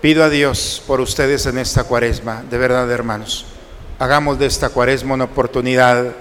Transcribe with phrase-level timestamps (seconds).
[0.00, 3.46] Pido a Dios por ustedes en esta cuaresma, de verdad hermanos.
[3.98, 6.12] Hagamos de esta cuaresma una oportunidad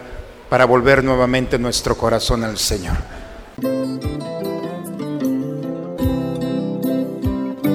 [0.49, 2.97] para volver nuevamente nuestro corazón al Señor.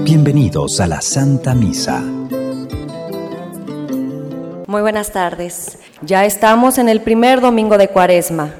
[0.02, 2.00] Bienvenidos a la Santa Misa.
[4.66, 5.78] Muy buenas tardes.
[6.00, 8.54] Ya estamos en el primer domingo de Cuaresma,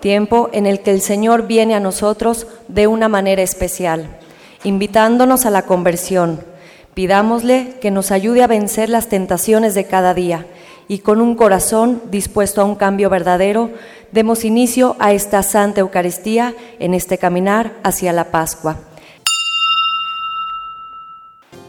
[0.00, 4.16] tiempo en el que el Señor viene a nosotros de una manera especial,
[4.64, 6.55] invitándonos a la conversión.
[6.96, 10.46] Pidámosle que nos ayude a vencer las tentaciones de cada día
[10.88, 13.70] y con un corazón dispuesto a un cambio verdadero,
[14.12, 18.78] demos inicio a esta Santa Eucaristía en este caminar hacia la Pascua.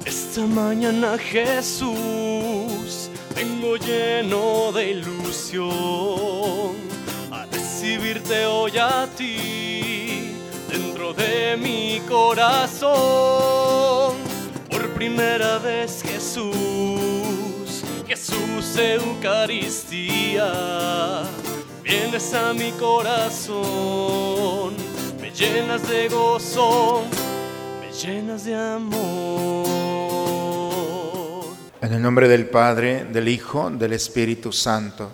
[0.06, 5.68] Esta mañana Jesús vengo lleno de ilusión
[7.32, 10.32] a recibirte hoy a ti
[10.72, 12.88] dentro de mi corazón.
[14.98, 16.58] Primera vez Jesús
[18.08, 20.52] Jesús Eucaristía,
[21.84, 23.54] vienes a mi corazón,
[25.22, 27.04] me llenas de gozo,
[27.80, 29.68] me llenas de amor.
[31.80, 35.12] En el nombre del Padre, del Hijo, del Espíritu Santo.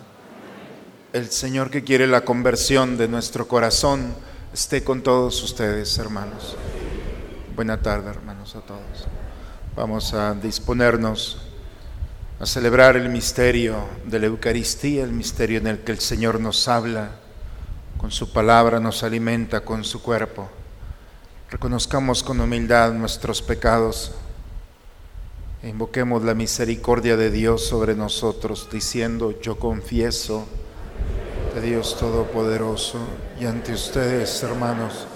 [1.12, 4.14] El Señor que quiere la conversión de nuestro corazón
[4.50, 6.56] esté con todos ustedes, hermanos.
[7.54, 9.06] Buena tarde, hermanos, a todos.
[9.76, 11.36] Vamos a disponernos
[12.38, 13.74] a celebrar el misterio
[14.06, 17.10] de la Eucaristía, el misterio en el que el Señor nos habla,
[17.98, 20.48] con su palabra nos alimenta con su cuerpo.
[21.50, 24.12] Reconozcamos con humildad nuestros pecados
[25.60, 30.46] e invoquemos la misericordia de Dios sobre nosotros, diciendo, yo confieso
[31.52, 33.00] de Dios Todopoderoso
[33.40, 35.08] y ante ustedes, hermanos,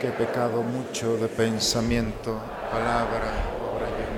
[0.00, 2.40] que he pecado mucho de pensamiento,
[2.70, 3.57] palabra,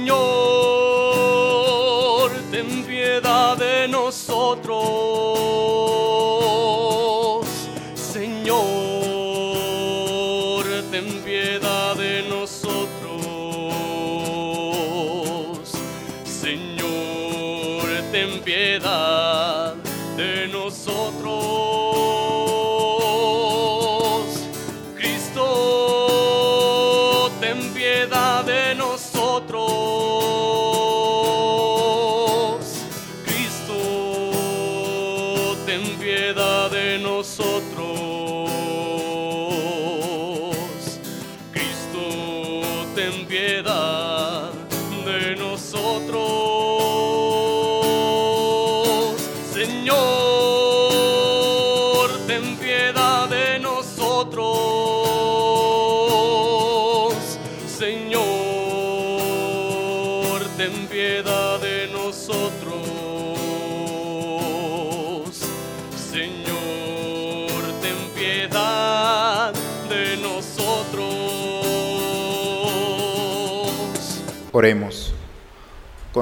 [0.00, 0.30] Señor,
[2.50, 4.80] ten piedad de nosotros.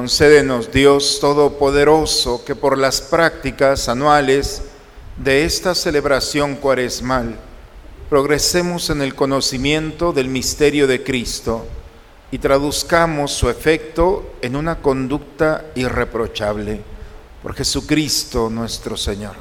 [0.09, 4.63] Concédenos, Dios Todopoderoso, que por las prácticas anuales
[5.19, 7.37] de esta celebración cuaresmal
[8.09, 11.67] progresemos en el conocimiento del misterio de Cristo
[12.31, 16.81] y traduzcamos su efecto en una conducta irreprochable.
[17.43, 19.35] Por Jesucristo nuestro Señor.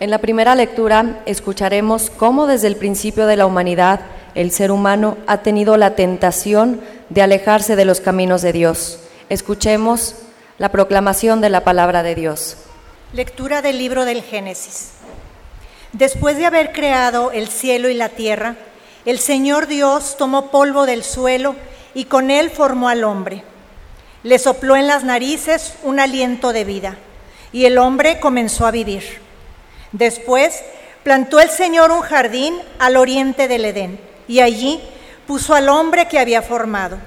[0.00, 4.00] En la primera lectura escucharemos cómo desde el principio de la humanidad
[4.34, 6.80] el ser humano ha tenido la tentación
[7.10, 8.98] de alejarse de los caminos de Dios.
[9.30, 10.16] Escuchemos
[10.58, 12.56] la proclamación de la palabra de Dios.
[13.12, 14.90] Lectura del libro del Génesis.
[15.92, 18.56] Después de haber creado el cielo y la tierra,
[19.04, 21.54] el Señor Dios tomó polvo del suelo
[21.94, 23.44] y con él formó al hombre.
[24.24, 26.96] Le sopló en las narices un aliento de vida
[27.52, 29.20] y el hombre comenzó a vivir.
[29.92, 30.60] Después
[31.04, 34.80] plantó el Señor un jardín al oriente del Edén y allí
[35.28, 36.98] puso al hombre que había formado.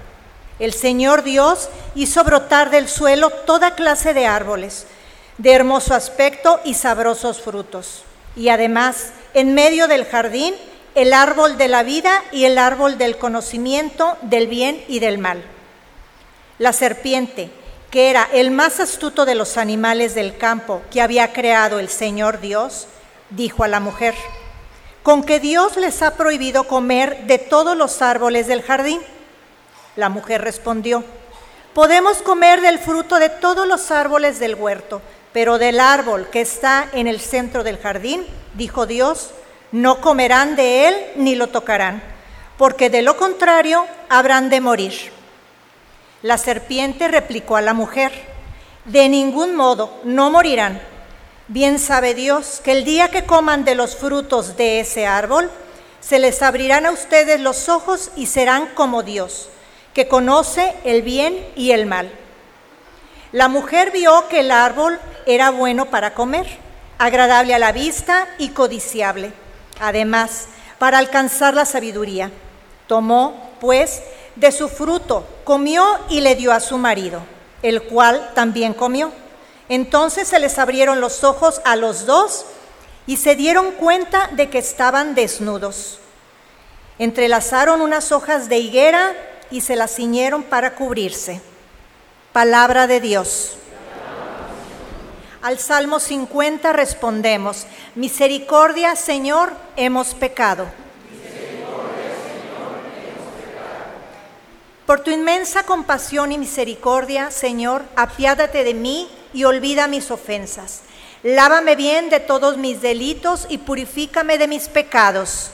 [0.60, 4.86] El Señor Dios hizo brotar del suelo toda clase de árboles,
[5.38, 8.04] de hermoso aspecto y sabrosos frutos.
[8.36, 10.56] Y además en medio del jardín
[10.96, 15.44] el árbol de la vida y el árbol del conocimiento del bien y del mal.
[16.60, 17.50] La serpiente,
[17.90, 22.40] que era el más astuto de los animales del campo que había creado el Señor
[22.42, 22.88] Dios,
[23.32, 24.14] dijo a la mujer,
[25.02, 29.02] con que Dios les ha prohibido comer de todos los árboles del jardín.
[29.96, 31.04] La mujer respondió,
[31.74, 35.02] podemos comer del fruto de todos los árboles del huerto,
[35.34, 38.26] pero del árbol que está en el centro del jardín,
[38.56, 39.32] dijo Dios,
[39.72, 42.02] no comerán de él ni lo tocarán,
[42.58, 44.94] porque de lo contrario habrán de morir.
[46.22, 48.12] La serpiente replicó a la mujer,
[48.86, 50.82] de ningún modo no morirán.
[51.48, 55.52] Bien sabe Dios que el día que coman de los frutos de ese árbol,
[56.00, 59.50] se les abrirán a ustedes los ojos y serán como Dios,
[59.94, 62.12] que conoce el bien y el mal.
[63.32, 66.46] La mujer vio que el árbol era bueno para comer,
[66.98, 69.34] agradable a la vista y codiciable
[69.80, 70.48] Además,
[70.78, 72.32] para alcanzar la sabiduría,
[72.88, 74.02] tomó, pues,
[74.36, 77.22] de su fruto, comió y le dio a su marido,
[77.62, 79.12] el cual también comió.
[79.70, 82.46] Entonces se les abrieron los ojos a los dos
[83.08, 86.00] y se dieron cuenta de que estaban desnudos.
[87.00, 89.14] Entrelazaron unas hojas de higuera
[89.54, 91.40] y se las ciñeron para cubrirse.
[92.32, 93.54] Palabra de Dios.
[95.44, 100.66] Al Salmo 50 respondemos, Misericordia, Señor, hemos pecado.
[104.88, 110.82] Por tu inmensa compasión y misericordia, Señor, apiádate de mí y olvida mis ofensas.
[111.22, 115.52] Lávame bien de todos mis delitos y purifícame de mis pecados.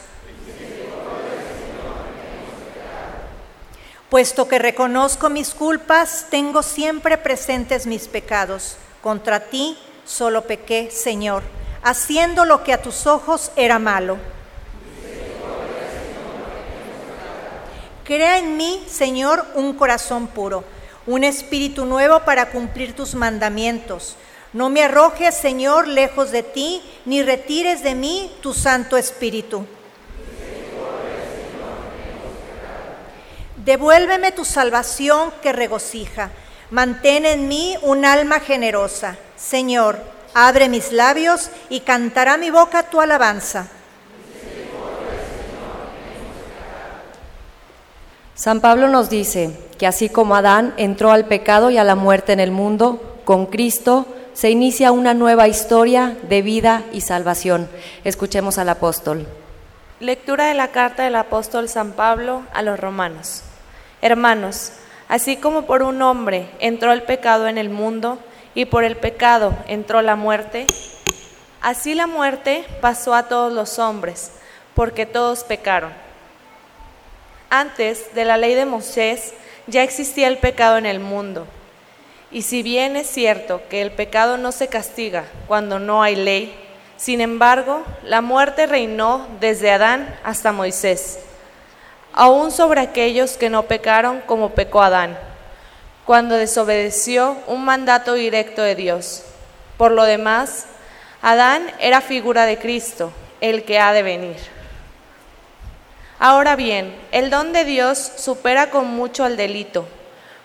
[4.09, 8.77] Puesto que reconozco mis culpas, tengo siempre presentes mis pecados.
[9.01, 11.43] Contra ti solo pequé, Señor,
[11.83, 14.17] haciendo lo que a tus ojos era malo.
[18.03, 20.63] Crea en mí, Señor, un corazón puro,
[21.05, 24.15] un espíritu nuevo para cumplir tus mandamientos.
[24.53, 29.67] No me arrojes, Señor, lejos de ti, ni retires de mí tu Santo Espíritu.
[33.65, 36.31] Devuélveme tu salvación que regocija
[36.71, 39.17] Mantén en mí un alma generosa.
[39.35, 39.97] Señor,
[40.35, 43.67] abre mis labios y cantará mi boca tu alabanza.
[48.35, 52.33] San Pablo nos dice que así como Adán entró al pecado y a la muerte
[52.33, 57.67] en el mundo, con Cristo se inicia una nueva historia de vida y salvación.
[58.03, 59.25] Escuchemos al apóstol.
[59.99, 63.43] Lectura de la carta del apóstol San Pablo a los romanos.
[64.01, 64.73] Hermanos,
[65.09, 68.19] Así como por un hombre entró el pecado en el mundo
[68.53, 70.67] y por el pecado entró la muerte,
[71.61, 74.31] así la muerte pasó a todos los hombres,
[74.75, 75.91] porque todos pecaron.
[77.49, 79.33] Antes de la ley de Moisés
[79.65, 81.47] ya existía el pecado en el mundo.
[82.29, 86.55] Y si bien es cierto que el pecado no se castiga cuando no hay ley,
[86.97, 91.17] sin embargo, la muerte reinó desde Adán hasta Moisés
[92.13, 95.17] aún sobre aquellos que no pecaron como pecó Adán,
[96.05, 99.23] cuando desobedeció un mandato directo de Dios.
[99.77, 100.65] Por lo demás,
[101.21, 103.11] Adán era figura de Cristo,
[103.41, 104.37] el que ha de venir.
[106.17, 109.87] Ahora bien, el don de Dios supera con mucho al delito,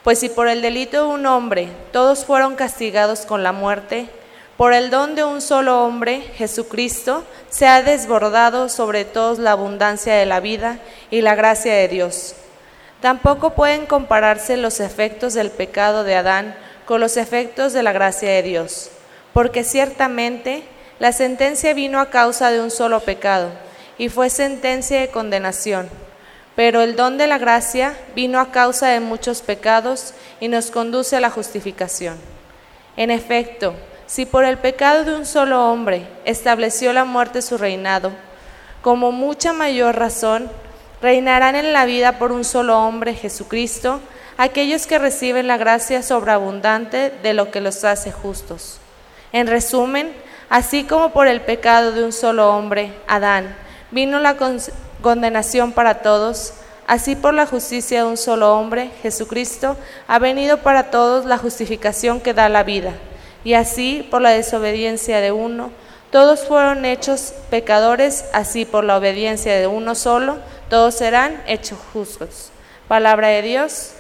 [0.05, 4.09] pues si por el delito de un hombre todos fueron castigados con la muerte,
[4.57, 10.15] por el don de un solo hombre, Jesucristo, se ha desbordado sobre todos la abundancia
[10.15, 10.79] de la vida
[11.11, 12.35] y la gracia de Dios.
[13.01, 16.57] Tampoco pueden compararse los efectos del pecado de Adán
[16.87, 18.91] con los efectos de la gracia de Dios,
[19.33, 20.63] porque ciertamente
[21.01, 23.51] la sentencia vino a causa de un solo pecado,
[23.99, 25.89] y fue sentencia de condenación.
[26.55, 31.17] Pero el don de la gracia vino a causa de muchos pecados y nos conduce
[31.17, 32.17] a la justificación.
[32.97, 33.75] En efecto,
[34.15, 38.13] si por el pecado de un solo hombre estableció la muerte su reinado,
[38.81, 40.49] como mucha mayor razón
[41.03, 43.99] reinarán en la vida por un solo hombre, Jesucristo,
[44.37, 48.79] aquellos que reciben la gracia sobreabundante de lo que los hace justos.
[49.33, 50.13] En resumen,
[50.49, 53.57] así como por el pecado de un solo hombre, Adán,
[53.91, 54.37] vino la
[55.03, 56.55] condenación para todos,
[56.87, 62.21] así por la justicia de un solo hombre, Jesucristo, ha venido para todos la justificación
[62.21, 62.93] que da la vida
[63.45, 65.71] y así por la desobediencia de uno,
[66.11, 70.39] todos fueron hechos pecadores, así por la obediencia de uno solo,
[70.71, 72.51] todos serán hechos justos.
[72.89, 73.91] Palabra de Dios.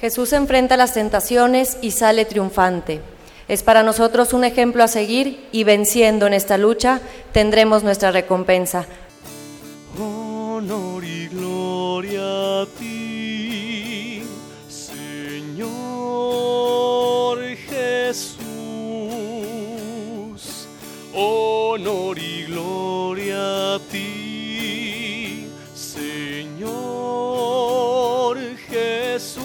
[0.00, 3.00] Jesús enfrenta las tentaciones y sale triunfante.
[3.48, 7.00] Es para nosotros un ejemplo a seguir y venciendo en esta lucha
[7.32, 8.86] tendremos nuestra recompensa.
[9.98, 13.05] Honor y gloria a ti,
[18.06, 18.38] Jesús.
[21.12, 26.76] Honor y gloria a ti, Señor
[28.68, 29.42] Jesús.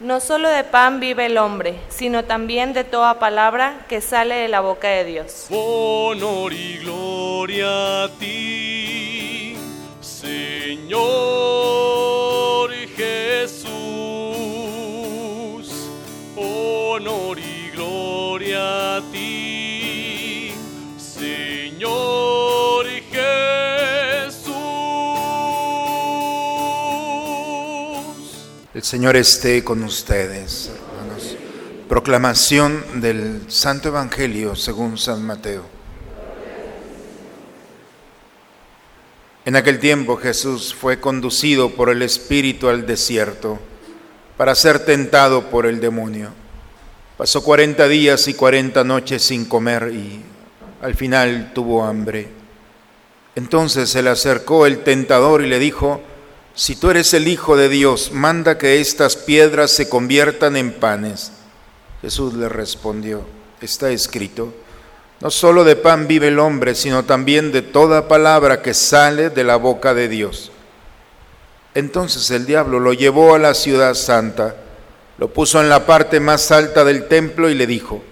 [0.00, 4.48] No solo de pan vive el hombre, sino también de toda palabra que sale de
[4.48, 5.46] la boca de Dios.
[5.50, 9.56] Honor y gloria a ti,
[10.00, 11.34] Señor
[19.02, 20.52] ti,
[20.98, 24.54] Señor Jesús.
[28.74, 31.36] El Señor esté con ustedes, hermanos.
[31.88, 35.64] Proclamación del Santo Evangelio según San Mateo.
[39.44, 43.58] En aquel tiempo Jesús fue conducido por el Espíritu al desierto
[44.36, 46.43] para ser tentado por el demonio.
[47.16, 50.20] Pasó cuarenta días y cuarenta noches sin comer y
[50.82, 52.28] al final tuvo hambre.
[53.36, 56.00] Entonces se le acercó el tentador y le dijo,
[56.56, 61.30] si tú eres el Hijo de Dios, manda que estas piedras se conviertan en panes.
[62.02, 63.22] Jesús le respondió,
[63.60, 64.52] está escrito,
[65.20, 69.44] no solo de pan vive el hombre, sino también de toda palabra que sale de
[69.44, 70.50] la boca de Dios.
[71.74, 74.56] Entonces el diablo lo llevó a la ciudad santa,
[75.18, 78.02] lo puso en la parte más alta del templo y le dijo,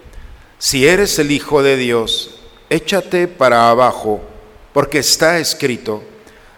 [0.57, 4.21] si eres el Hijo de Dios, échate para abajo,
[4.71, 6.03] porque está escrito,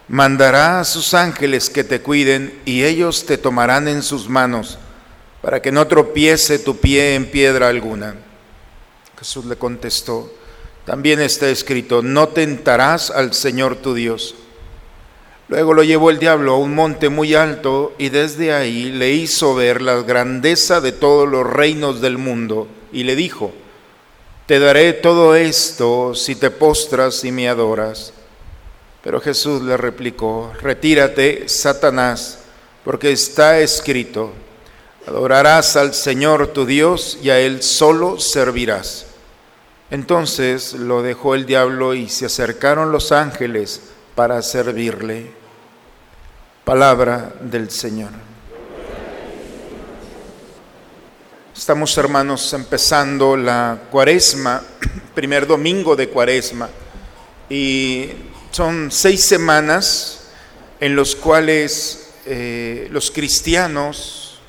[0.08, 4.78] mandará a sus ángeles que te cuiden y ellos te tomarán en sus manos,
[5.42, 8.16] para que no tropiece tu pie en piedra alguna.
[9.18, 10.32] Jesús le contestó,
[10.86, 14.36] también está escrito, no tentarás al Señor tu Dios.
[15.48, 19.54] Luego lo llevó el diablo a un monte muy alto y desde ahí le hizo
[19.54, 23.52] ver la grandeza de todos los reinos del mundo y le dijo,
[24.48, 28.14] te daré todo esto si te postras y me adoras.
[29.04, 32.40] Pero Jesús le replicó, retírate, Satanás,
[32.84, 34.32] porque está escrito,
[35.06, 39.06] adorarás al Señor tu Dios y a Él solo servirás.
[39.92, 43.82] Entonces lo dejó el diablo y se acercaron los ángeles
[44.16, 45.35] para servirle.
[46.66, 48.10] Palabra del Señor.
[51.56, 54.64] Estamos hermanos empezando la cuaresma,
[55.14, 56.68] primer domingo de cuaresma,
[57.52, 58.10] y
[58.50, 60.22] son seis semanas
[60.80, 64.40] en los cuales eh, los cristianos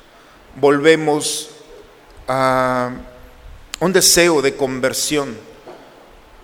[0.59, 1.51] volvemos
[2.27, 2.93] a
[3.79, 5.37] un deseo de conversión.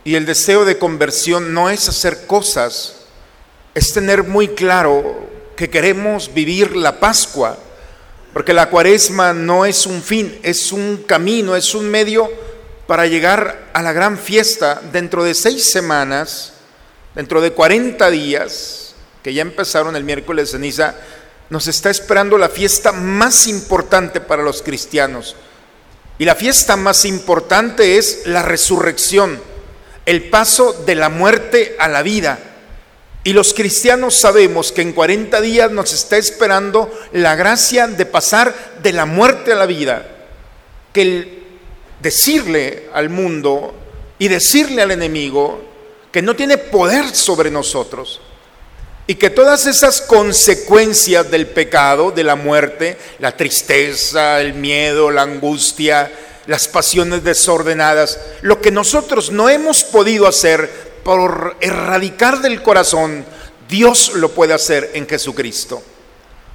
[0.04, 3.08] Y el deseo de conversión no es hacer cosas,
[3.74, 7.58] es tener muy claro que queremos vivir la Pascua,
[8.34, 12.30] porque la cuaresma no es un fin, es un camino, es un medio
[12.88, 16.54] para llegar a la gran fiesta dentro de seis semanas,
[17.16, 20.96] dentro de 40 días, que ya empezaron el miércoles de ceniza,
[21.50, 25.36] nos está esperando la fiesta más importante para los cristianos.
[26.18, 29.40] Y la fiesta más importante es la resurrección,
[30.06, 32.40] el paso de la muerte a la vida.
[33.24, 38.54] Y los cristianos sabemos que en 40 días nos está esperando la gracia de pasar
[38.82, 40.06] de la muerte a la vida.
[40.92, 41.44] Que el
[42.02, 43.74] decirle al mundo
[44.20, 45.64] y decirle al enemigo
[46.12, 48.22] que no tiene poder sobre nosotros
[49.08, 55.24] y que todas esas consecuencias del pecado, de la muerte, la tristeza, el miedo, la
[55.24, 56.12] angustia,
[56.46, 63.26] las pasiones desordenadas, lo que nosotros no hemos podido hacer por erradicar del corazón,
[63.68, 65.82] Dios lo puede hacer en Jesucristo.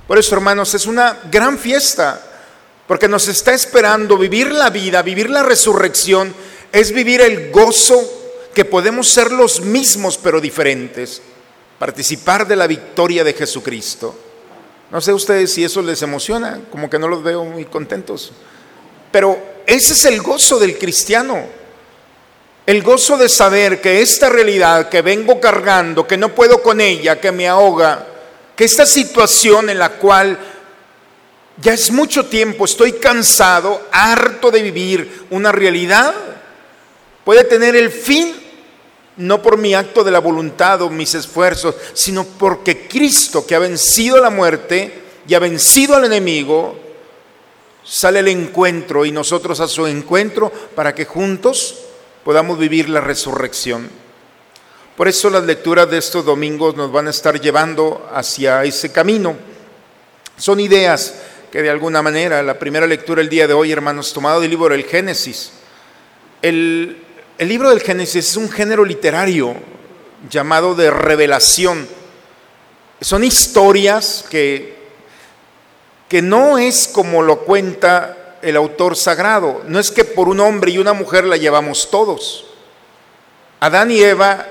[0.06, 2.22] Por eso, hermanos, es una gran fiesta,
[2.86, 6.34] porque nos está esperando vivir la vida, vivir la resurrección,
[6.72, 8.00] es vivir el gozo
[8.54, 11.20] que podemos ser los mismos pero diferentes,
[11.78, 14.14] participar de la victoria de Jesucristo.
[14.90, 18.32] No sé ustedes si eso les emociona, como que no los veo muy contentos,
[19.12, 21.57] pero ese es el gozo del cristiano.
[22.68, 27.18] El gozo de saber que esta realidad que vengo cargando, que no puedo con ella,
[27.18, 28.06] que me ahoga,
[28.54, 30.38] que esta situación en la cual
[31.56, 36.12] ya es mucho tiempo, estoy cansado, harto de vivir una realidad,
[37.24, 38.34] puede tener el fin
[39.16, 43.60] no por mi acto de la voluntad o mis esfuerzos, sino porque Cristo, que ha
[43.60, 46.78] vencido la muerte y ha vencido al enemigo,
[47.82, 51.86] sale el encuentro y nosotros a su encuentro para que juntos
[52.28, 53.88] podamos vivir la resurrección.
[54.98, 59.34] Por eso las lecturas de estos domingos nos van a estar llevando hacia ese camino.
[60.36, 61.14] Son ideas
[61.50, 64.68] que de alguna manera, la primera lectura el día de hoy, hermanos, tomado del libro
[64.68, 65.52] del Génesis.
[66.42, 67.02] El,
[67.38, 69.54] el libro del Génesis es un género literario
[70.28, 71.88] llamado de revelación.
[73.00, 74.76] Son historias que,
[76.10, 80.72] que no es como lo cuenta el autor sagrado, no es que por un hombre
[80.72, 82.46] y una mujer la llevamos todos.
[83.60, 84.46] Adán y Eva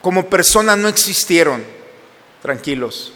[0.00, 1.64] como personas no existieron,
[2.40, 3.12] tranquilos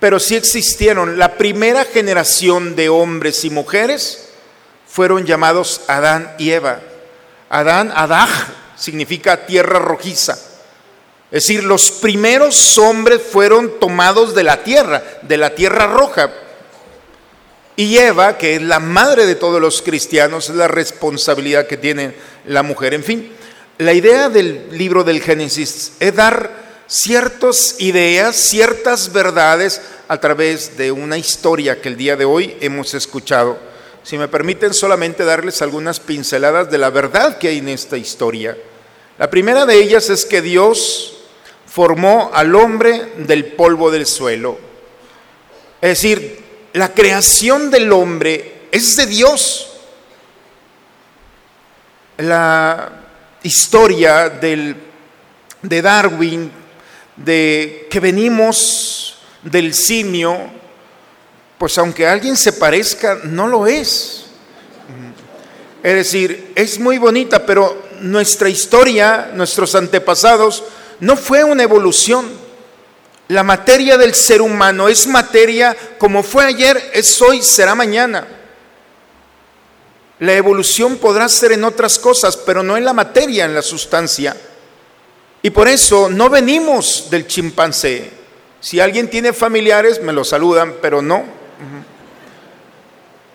[0.00, 1.18] pero sí existieron.
[1.18, 4.30] La primera generación de hombres y mujeres
[4.86, 6.80] fueron llamados Adán y Eva.
[7.48, 8.30] Adán, Adaj,
[8.76, 10.34] significa tierra rojiza.
[11.30, 16.32] Es decir, los primeros hombres fueron tomados de la tierra, de la tierra roja.
[17.78, 22.12] Y Eva, que es la madre de todos los cristianos, es la responsabilidad que tiene
[22.44, 22.92] la mujer.
[22.92, 23.30] En fin,
[23.78, 26.50] la idea del libro del Génesis es dar
[26.88, 32.94] ciertas ideas, ciertas verdades a través de una historia que el día de hoy hemos
[32.94, 33.56] escuchado.
[34.02, 38.58] Si me permiten solamente darles algunas pinceladas de la verdad que hay en esta historia.
[39.18, 41.18] La primera de ellas es que Dios
[41.64, 44.58] formó al hombre del polvo del suelo.
[45.80, 46.47] Es decir,
[46.78, 49.68] la creación del hombre es de Dios.
[52.18, 52.90] La
[53.42, 54.76] historia del,
[55.62, 56.50] de Darwin
[57.16, 60.38] de que venimos del simio,
[61.58, 64.26] pues aunque alguien se parezca, no lo es.
[65.82, 70.64] Es decir, es muy bonita, pero nuestra historia, nuestros antepasados,
[71.00, 72.47] no fue una evolución.
[73.28, 78.26] La materia del ser humano es materia como fue ayer, es hoy, será mañana.
[80.20, 84.36] La evolución podrá ser en otras cosas, pero no en la materia, en la sustancia.
[85.42, 88.10] Y por eso no venimos del chimpancé.
[88.60, 91.24] Si alguien tiene familiares, me lo saludan, pero no.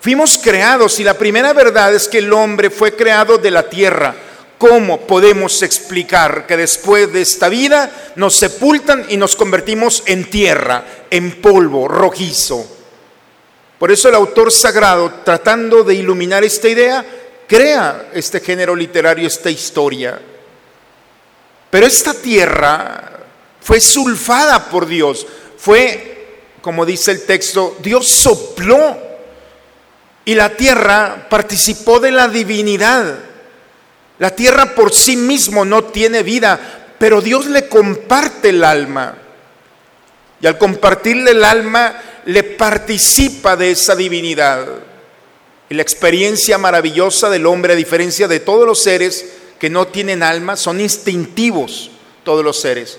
[0.01, 4.13] Fuimos creados y la primera verdad es que el hombre fue creado de la tierra.
[4.63, 10.85] ¿Cómo podemos explicar que después de esta vida nos sepultan y nos convertimos en tierra,
[11.11, 12.65] en polvo rojizo?
[13.77, 17.05] Por eso el autor sagrado, tratando de iluminar esta idea,
[17.45, 20.17] crea este género literario, esta historia.
[21.69, 23.19] Pero esta tierra
[23.59, 28.97] fue sulfada por Dios, fue, como dice el texto, Dios sopló
[30.23, 33.32] y la tierra participó de la divinidad.
[34.23, 36.57] La tierra por sí mismo no tiene vida,
[36.97, 39.17] pero Dios le comparte el alma.
[40.39, 44.65] Y al compartirle el alma, le participa de esa divinidad.
[45.69, 49.25] Y la experiencia maravillosa del hombre, a diferencia de todos los seres,
[49.59, 51.91] que no tienen alma, son instintivos
[52.23, 52.97] todos los seres.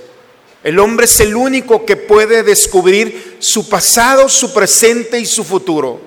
[0.63, 6.03] El hombre es el único que puede descubrir su pasado, su presente y su futuro.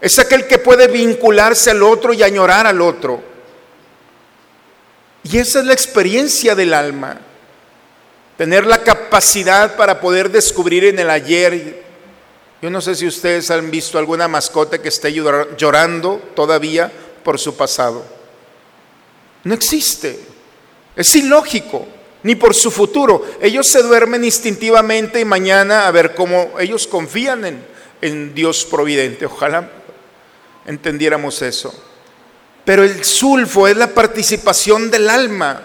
[0.00, 3.35] Es aquel que puede vincularse al otro y añorar al otro.
[5.28, 7.18] Y esa es la experiencia del alma.
[8.36, 11.82] Tener la capacidad para poder descubrir en el ayer.
[12.62, 16.92] Yo no sé si ustedes han visto alguna mascota que esté llorando todavía
[17.24, 18.04] por su pasado.
[19.42, 20.20] No existe.
[20.94, 21.88] Es ilógico,
[22.22, 23.26] ni por su futuro.
[23.40, 27.66] Ellos se duermen instintivamente y mañana a ver cómo ellos confían en,
[28.00, 29.26] en Dios providente.
[29.26, 29.70] Ojalá
[30.66, 31.74] entendiéramos eso.
[32.66, 35.62] Pero el sulfo es la participación del alma.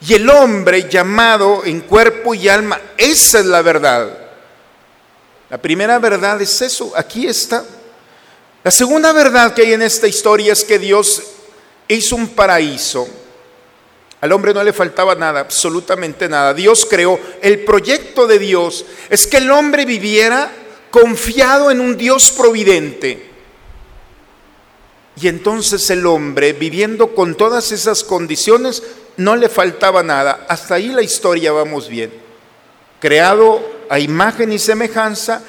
[0.00, 4.16] Y el hombre llamado en cuerpo y alma, esa es la verdad.
[5.50, 7.64] La primera verdad es eso, aquí está.
[8.62, 11.20] La segunda verdad que hay en esta historia es que Dios
[11.88, 13.08] hizo un paraíso.
[14.20, 16.54] Al hombre no le faltaba nada, absolutamente nada.
[16.54, 17.18] Dios creó.
[17.42, 20.52] El proyecto de Dios es que el hombre viviera
[20.90, 23.27] confiado en un Dios providente.
[25.20, 28.82] Y entonces el hombre, viviendo con todas esas condiciones,
[29.16, 30.46] no le faltaba nada.
[30.48, 32.12] Hasta ahí la historia vamos bien.
[33.00, 35.42] Creado a imagen y semejanza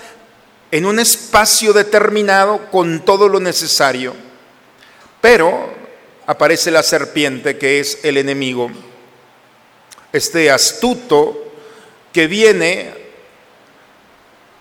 [0.72, 4.16] en un espacio determinado con todo lo necesario.
[5.22, 5.72] Pero
[6.26, 8.72] aparece la serpiente que es el enemigo,
[10.14, 11.54] este astuto
[12.14, 12.94] que viene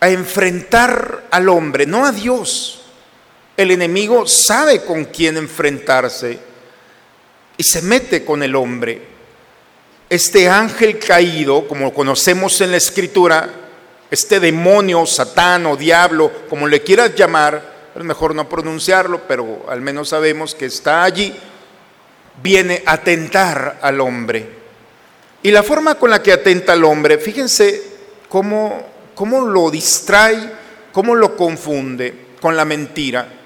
[0.01, 2.78] a enfrentar al hombre, no a Dios.
[3.59, 6.39] El enemigo sabe con quién enfrentarse
[7.57, 9.03] y se mete con el hombre.
[10.09, 13.51] Este ángel caído, como conocemos en la escritura,
[14.13, 19.81] este demonio, satán o diablo, como le quieras llamar, es mejor no pronunciarlo, pero al
[19.81, 21.35] menos sabemos que está allí,
[22.41, 24.49] viene a tentar al hombre.
[25.43, 27.83] Y la forma con la que atenta al hombre, fíjense
[28.29, 30.49] cómo, cómo lo distrae,
[30.93, 33.38] cómo lo confunde con la mentira.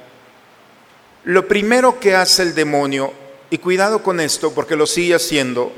[1.24, 3.12] Lo primero que hace el demonio,
[3.50, 5.72] y cuidado con esto porque lo sigue haciendo,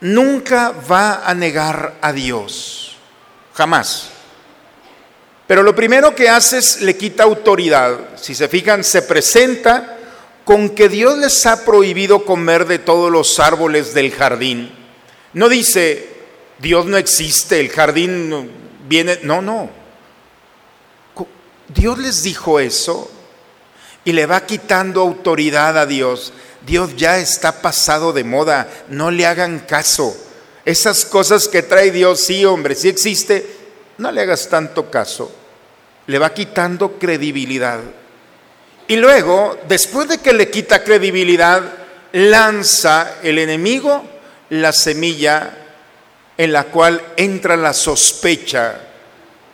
[0.00, 2.96] nunca va a negar a Dios,
[3.54, 4.10] jamás.
[5.46, 8.16] Pero lo primero que hace es le quita autoridad.
[8.16, 9.96] Si se fijan, se presenta
[10.44, 14.70] con que Dios les ha prohibido comer de todos los árboles del jardín.
[15.32, 16.08] No dice,
[16.58, 18.50] Dios no existe, el jardín
[18.88, 19.70] viene, no, no.
[21.68, 23.10] Dios les dijo eso
[24.06, 26.32] y le va quitando autoridad a Dios.
[26.64, 30.16] Dios ya está pasado de moda, no le hagan caso.
[30.64, 33.44] Esas cosas que trae Dios, sí, hombre, sí existe,
[33.98, 35.32] no le hagas tanto caso.
[36.06, 37.80] Le va quitando credibilidad.
[38.86, 41.62] Y luego, después de que le quita credibilidad,
[42.12, 44.04] lanza el enemigo
[44.50, 45.52] la semilla
[46.38, 48.82] en la cual entra la sospecha,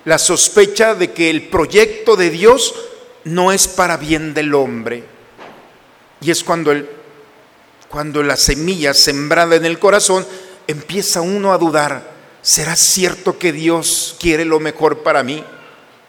[0.05, 2.75] la sospecha de que el proyecto de Dios
[3.25, 5.05] no es para bien del hombre.
[6.21, 6.89] Y es cuando, el,
[7.89, 10.27] cuando la semilla sembrada en el corazón
[10.67, 12.11] empieza uno a dudar,
[12.43, 15.45] ¿será cierto que Dios quiere lo mejor para mí?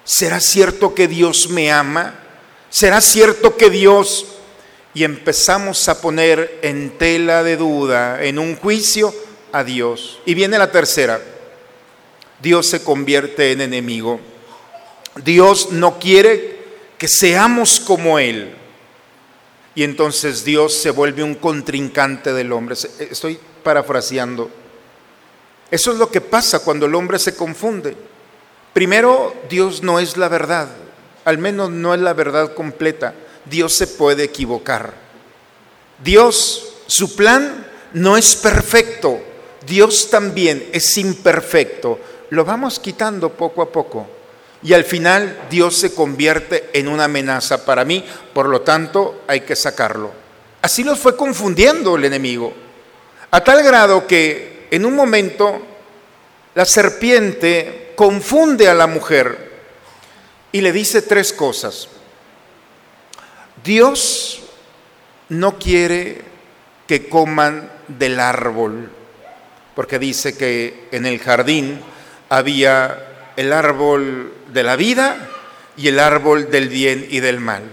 [0.04, 2.15] ¿Será cierto que Dios me ama?
[2.69, 4.28] ¿Será cierto que Dios...
[4.95, 9.12] Y empezamos a poner en tela de duda, en un juicio,
[9.52, 10.19] a Dios.
[10.23, 11.19] Y viene la tercera.
[12.39, 14.19] Dios se convierte en enemigo.
[15.23, 16.53] Dios no quiere
[17.04, 18.56] que seamos como Él.
[19.76, 22.78] Y entonces Dios se vuelve un contrincante del hombre.
[22.98, 24.50] Estoy parafraseando.
[25.70, 27.98] Eso es lo que pasa cuando el hombre se confunde.
[28.72, 30.70] Primero, Dios no es la verdad,
[31.26, 33.13] al menos no es la verdad completa.
[33.44, 34.94] Dios se puede equivocar.
[36.02, 39.20] Dios, su plan no es perfecto.
[39.68, 42.00] Dios también es imperfecto.
[42.30, 44.23] Lo vamos quitando poco a poco.
[44.63, 49.41] Y al final Dios se convierte en una amenaza para mí, por lo tanto hay
[49.41, 50.12] que sacarlo.
[50.62, 52.54] Así lo fue confundiendo el enemigo,
[53.32, 55.62] a tal grado que en un momento
[56.56, 59.52] la serpiente confunde a la mujer
[60.52, 61.89] y le dice tres cosas.
[63.63, 64.43] Dios
[65.30, 66.21] no quiere
[66.88, 68.89] que coman del árbol,
[69.76, 71.82] porque dice que en el jardín
[72.30, 75.30] había el árbol de la vida
[75.76, 77.63] y el árbol del bien y del mal.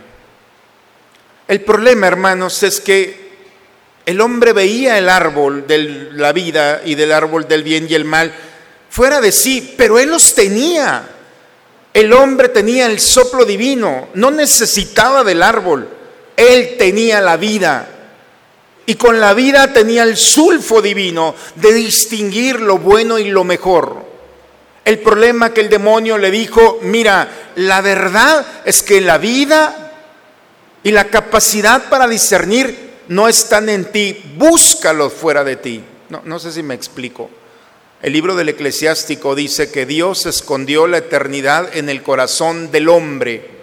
[1.47, 3.31] El problema, hermanos, es que
[4.07, 8.05] el hombre veía el árbol de la vida y del árbol del bien y el
[8.05, 8.33] mal,
[8.89, 11.09] fuera de sí, pero él los tenía.
[11.93, 15.89] El hombre tenía el soplo divino, no necesitaba del árbol,
[16.37, 17.89] él tenía la vida.
[18.87, 24.10] Y con la vida tenía el sulfo divino de distinguir lo bueno y lo mejor.
[24.85, 29.93] El problema que el demonio le dijo, mira, la verdad es que la vida
[30.83, 35.85] y la capacidad para discernir no están en ti, búscalos fuera de ti.
[36.09, 37.29] No, no sé si me explico.
[38.03, 43.61] El libro del eclesiástico dice que Dios escondió la eternidad en el corazón del hombre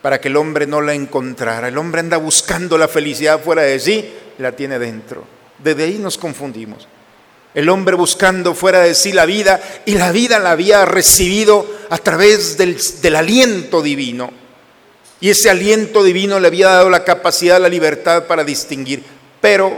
[0.00, 1.68] para que el hombre no la encontrara.
[1.68, 5.24] El hombre anda buscando la felicidad fuera de sí, la tiene dentro.
[5.62, 6.88] Desde ahí nos confundimos.
[7.58, 11.98] El hombre buscando fuera de sí la vida y la vida la había recibido a
[11.98, 14.30] través del, aliento divino.
[15.20, 19.02] Y ese aliento divino le había dado la capacidad, la libertad para distinguir.
[19.40, 19.76] Pero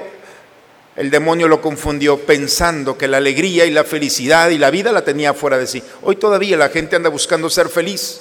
[0.94, 5.02] el demonio lo confundió pensando que la alegría y la felicidad y la vida la
[5.02, 5.82] tenía fuera de sí.
[6.02, 8.20] Hoy todavía la gente anda buscando ser feliz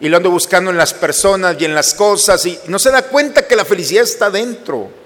[0.00, 3.02] y lo anda buscando en las personas y en las cosas y no se da
[3.02, 5.03] cuenta que la felicidad está dentro,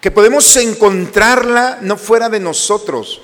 [0.00, 3.20] que podemos encontrarla no fuera de nosotros.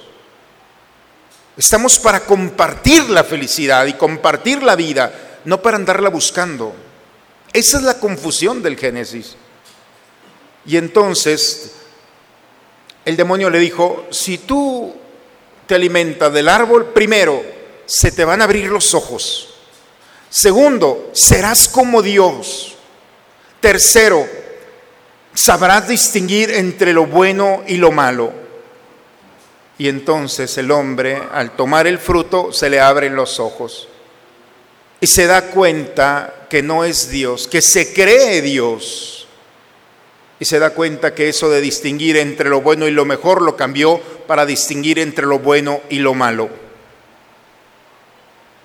[1.57, 6.75] Estamos para compartir la felicidad y compartir la vida, no para andarla buscando.
[7.53, 9.37] Esa es la confusión del Génesis.
[10.67, 11.73] Y entonces
[13.07, 14.95] el demonio le dijo, si tú
[15.67, 17.43] te alimentas del árbol, primero,
[17.87, 19.55] se te van a abrir los ojos.
[20.29, 22.75] Segundo, serás como Dios.
[23.61, 24.29] Tercero,
[25.37, 28.33] sabrás distinguir entre lo bueno y lo malo.
[29.79, 33.89] Y entonces el hombre, al tomar el fruto, se le abren los ojos.
[35.01, 39.17] Y se da cuenta que no es Dios, que se cree Dios
[40.39, 43.57] y se da cuenta que eso de distinguir entre lo bueno y lo mejor lo
[43.57, 46.49] cambió para distinguir entre lo bueno y lo malo.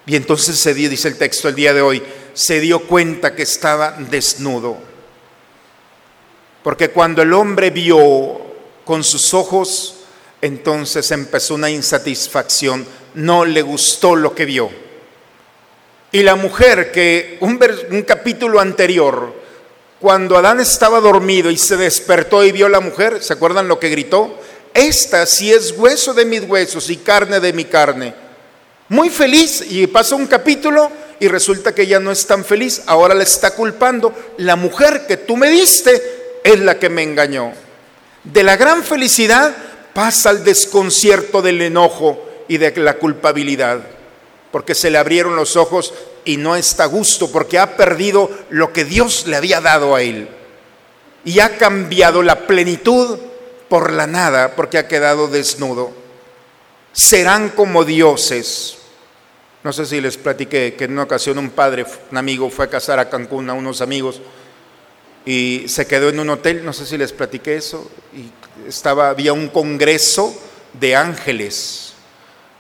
[0.06, 2.04] Y entonces se dice el texto el día de hoy,
[2.34, 4.91] se dio cuenta que estaba desnudo.
[6.64, 8.40] Porque cuando el hombre vio
[8.86, 9.96] con sus ojos,
[10.42, 14.70] entonces empezó una insatisfacción, no le gustó lo que vio.
[16.12, 17.58] Y la mujer que un,
[18.04, 19.34] capítulo anterior,
[20.00, 23.80] cuando Adán estaba dormido y se despertó y vio a la mujer, ¿se acuerdan lo
[23.80, 24.38] que gritó?
[24.74, 28.14] Esta sí es hueso de mis huesos y carne de mi carne.
[28.90, 33.16] Muy feliz y pasa un capítulo y resulta que ella no es tan feliz, ahora
[33.16, 34.14] le está culpando.
[34.38, 37.54] La mujer que tú me diste es la que me engañó.
[38.24, 39.56] De la gran felicidad
[39.94, 43.82] pasa al desconcierto del enojo y de la culpabilidad,
[44.52, 45.94] porque se le abrieron los ojos
[46.26, 50.02] y no está a gusto, porque ha perdido lo que Dios le había dado a
[50.02, 50.30] él.
[51.24, 53.20] Y ha cambiado la plenitud
[53.70, 55.92] por la nada, porque ha quedado desnudo.
[56.94, 58.78] Serán como dioses.
[59.64, 62.70] No sé si les platiqué que en una ocasión un padre, un amigo, fue a
[62.70, 64.22] casar a Cancún a unos amigos
[65.26, 68.32] y se quedó en un hotel, no sé si les platiqué eso, y
[68.68, 70.34] estaba, había un congreso
[70.74, 71.94] de ángeles.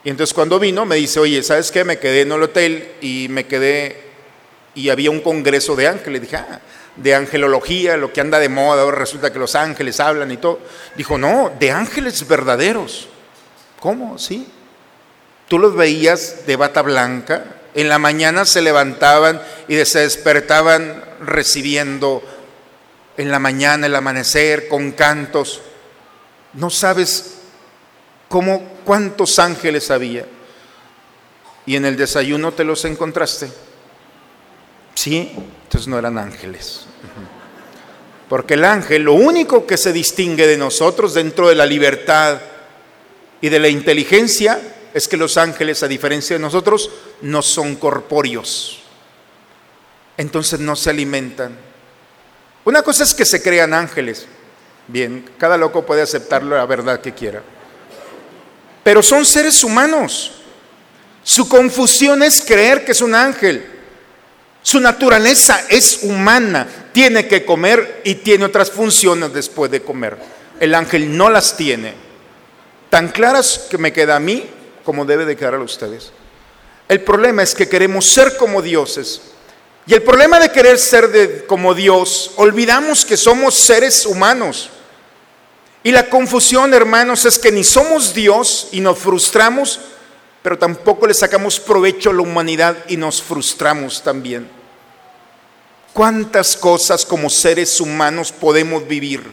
[0.04, 1.84] Y entonces cuando vino me dice, oye, ¿sabes qué?
[1.84, 4.02] Me quedé en el hotel y me quedé,
[4.76, 6.22] y había un congreso de ángeles.
[6.22, 6.62] Dije, ah,
[6.96, 10.60] de angelología, lo que anda de moda, ahora resulta que los ángeles hablan y todo.
[10.96, 13.08] Dijo, no, de ángeles verdaderos.
[13.80, 14.18] ¿Cómo?
[14.18, 14.48] Sí.
[15.48, 22.22] Tú los veías de bata blanca, en la mañana se levantaban y se despertaban recibiendo
[23.22, 25.62] en la mañana, el amanecer, con cantos.
[26.54, 27.36] No sabes
[28.28, 30.26] cómo, cuántos ángeles había.
[31.68, 33.52] Y en el desayuno te los encontraste.
[34.96, 35.32] Sí,
[35.64, 36.86] entonces no eran ángeles.
[38.28, 42.42] Porque el ángel, lo único que se distingue de nosotros dentro de la libertad
[43.40, 44.60] y de la inteligencia,
[44.96, 46.90] es que los ángeles, a diferencia de nosotros,
[47.22, 48.80] no son corpóreos.
[50.18, 51.71] Entonces no se alimentan
[52.64, 54.26] una cosa es que se crean ángeles.
[54.88, 57.42] Bien, cada loco puede aceptar la verdad que quiera.
[58.84, 60.34] Pero son seres humanos.
[61.24, 63.66] Su confusión es creer que es un ángel.
[64.62, 66.68] Su naturaleza es humana.
[66.92, 70.18] Tiene que comer y tiene otras funciones después de comer.
[70.60, 71.94] El ángel no las tiene.
[72.90, 74.46] Tan claras que me queda a mí
[74.84, 76.12] como debe de quedar a ustedes.
[76.88, 79.31] El problema es que queremos ser como dioses
[79.88, 84.70] y el problema de querer ser como Dios, olvidamos que somos seres humanos.
[85.84, 89.80] Y la confusión, hermanos, es que ni somos Dios y nos frustramos,
[90.44, 94.48] pero tampoco le sacamos provecho a la humanidad y nos frustramos también.
[95.94, 99.24] ¿Cuántas cosas como seres humanos podemos vivir?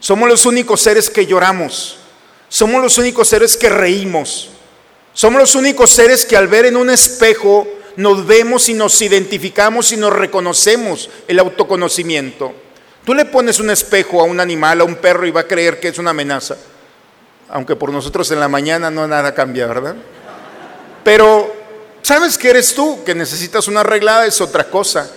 [0.00, 1.98] Somos los únicos seres que lloramos.
[2.48, 4.48] Somos los únicos seres que reímos.
[5.12, 9.92] Somos los únicos seres que al ver en un espejo nos vemos y nos identificamos
[9.92, 12.52] y nos reconocemos el autoconocimiento.
[13.04, 15.78] Tú le pones un espejo a un animal, a un perro y va a creer
[15.78, 16.56] que es una amenaza.
[17.50, 19.94] Aunque por nosotros en la mañana no nada cambia, ¿verdad?
[21.04, 21.54] Pero,
[22.02, 23.04] ¿sabes que eres tú?
[23.04, 25.10] Que necesitas una arreglada es otra cosa.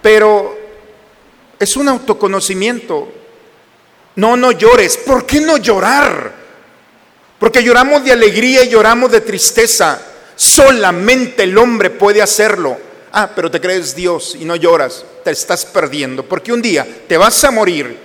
[0.00, 0.58] Pero
[1.58, 3.12] es un autoconocimiento.
[4.16, 4.96] No, no llores.
[4.96, 6.32] ¿Por qué no llorar?
[7.38, 10.00] Porque lloramos de alegría y lloramos de tristeza.
[10.36, 12.78] Solamente el hombre puede hacerlo.
[13.12, 17.18] Ah, pero te crees Dios y no lloras, te estás perdiendo, porque un día te
[17.18, 17.98] vas a morir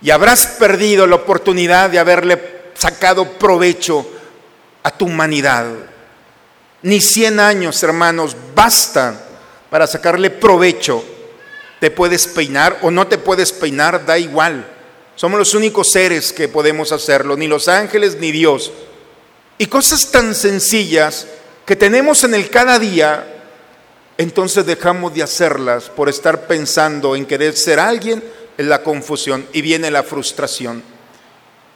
[0.00, 2.40] y habrás perdido la oportunidad de haberle
[2.74, 4.06] sacado provecho
[4.84, 5.66] a tu humanidad.
[6.82, 9.26] Ni 100 años, hermanos, basta
[9.68, 11.04] para sacarle provecho.
[11.80, 14.64] Te puedes peinar o no te puedes peinar, da igual.
[15.16, 18.70] Somos los únicos seres que podemos hacerlo, ni los ángeles ni Dios.
[19.58, 21.26] Y cosas tan sencillas
[21.66, 23.26] que tenemos en el cada día,
[24.16, 28.22] entonces dejamos de hacerlas por estar pensando en querer ser alguien
[28.56, 30.82] en la confusión y viene la frustración.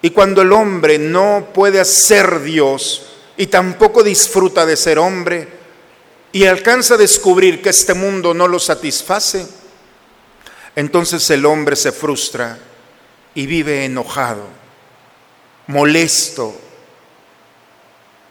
[0.01, 5.49] Y cuando el hombre no puede ser Dios y tampoco disfruta de ser hombre
[6.33, 9.45] y alcanza a descubrir que este mundo no lo satisface,
[10.77, 12.59] entonces el hombre se frustra
[13.35, 14.47] y vive enojado,
[15.67, 16.55] molesto,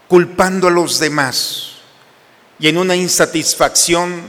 [0.10, 1.76] culpando a los demás
[2.60, 4.24] y en una insatisfacción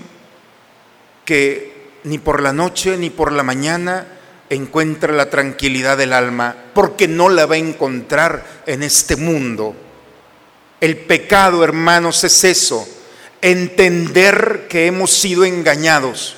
[1.25, 4.07] que ni por la noche ni por la mañana
[4.51, 9.75] encuentra la tranquilidad del alma, porque no la va a encontrar en este mundo.
[10.81, 12.87] El pecado, hermanos, es eso,
[13.41, 16.37] entender que hemos sido engañados,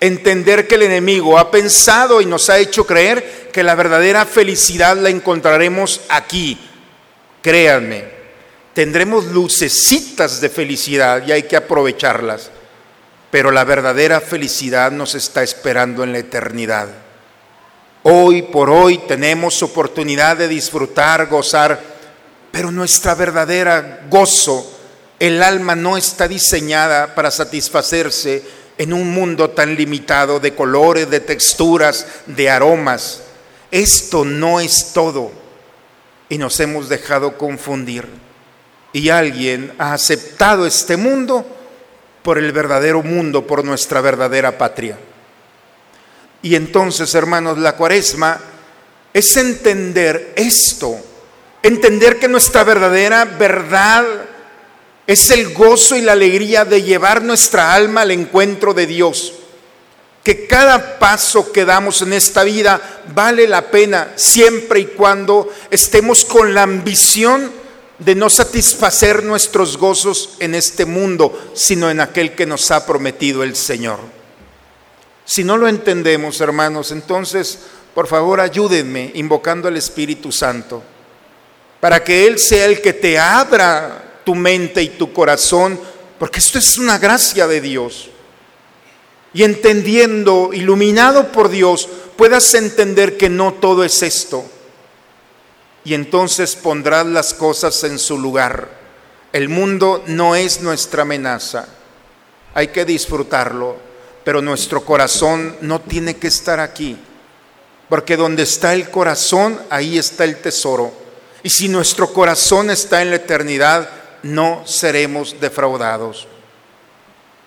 [0.00, 4.96] entender que el enemigo ha pensado y nos ha hecho creer que la verdadera felicidad
[4.96, 6.58] la encontraremos aquí.
[7.42, 8.11] Créanme,
[8.74, 12.50] Tendremos lucecitas de felicidad y hay que aprovecharlas,
[13.30, 16.88] pero la verdadera felicidad nos está esperando en la eternidad.
[18.02, 21.80] Hoy por hoy tenemos oportunidad de disfrutar, gozar,
[22.50, 24.78] pero nuestra verdadera gozo,
[25.20, 28.42] el alma no está diseñada para satisfacerse
[28.78, 33.20] en un mundo tan limitado de colores, de texturas, de aromas.
[33.70, 35.30] Esto no es todo
[36.28, 38.31] y nos hemos dejado confundir.
[38.92, 41.46] Y alguien ha aceptado este mundo
[42.22, 44.98] por el verdadero mundo, por nuestra verdadera patria.
[46.42, 48.40] Y entonces, hermanos, la cuaresma
[49.12, 50.96] es entender esto,
[51.62, 54.04] entender que nuestra verdadera verdad
[55.06, 59.34] es el gozo y la alegría de llevar nuestra alma al encuentro de Dios.
[60.24, 62.80] Que cada paso que damos en esta vida
[63.12, 67.61] vale la pena siempre y cuando estemos con la ambición
[68.04, 73.42] de no satisfacer nuestros gozos en este mundo, sino en aquel que nos ha prometido
[73.44, 74.00] el Señor.
[75.24, 77.58] Si no lo entendemos, hermanos, entonces,
[77.94, 80.82] por favor, ayúdenme invocando al Espíritu Santo,
[81.80, 85.78] para que Él sea el que te abra tu mente y tu corazón,
[86.18, 88.08] porque esto es una gracia de Dios.
[89.32, 94.44] Y entendiendo, iluminado por Dios, puedas entender que no todo es esto.
[95.84, 98.68] Y entonces pondrás las cosas en su lugar.
[99.32, 101.66] El mundo no es nuestra amenaza.
[102.54, 103.76] Hay que disfrutarlo,
[104.24, 106.98] pero nuestro corazón no tiene que estar aquí.
[107.88, 110.92] Porque donde está el corazón, ahí está el tesoro.
[111.42, 113.88] Y si nuestro corazón está en la eternidad,
[114.22, 116.28] no seremos defraudados.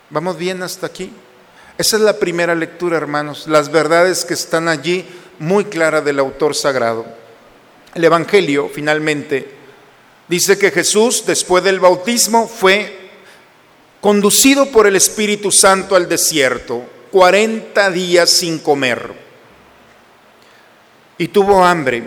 [0.10, 1.12] ¿Vamos bien hasta aquí?
[1.78, 5.06] Esa es la primera lectura, hermanos, las verdades que están allí
[5.40, 7.06] muy claras del autor sagrado.
[7.96, 9.50] El Evangelio, finalmente,
[10.28, 13.10] dice que Jesús, después del bautismo, fue
[14.00, 19.12] conducido por el Espíritu Santo al desierto, 40 días sin comer,
[21.18, 22.04] y tuvo hambre.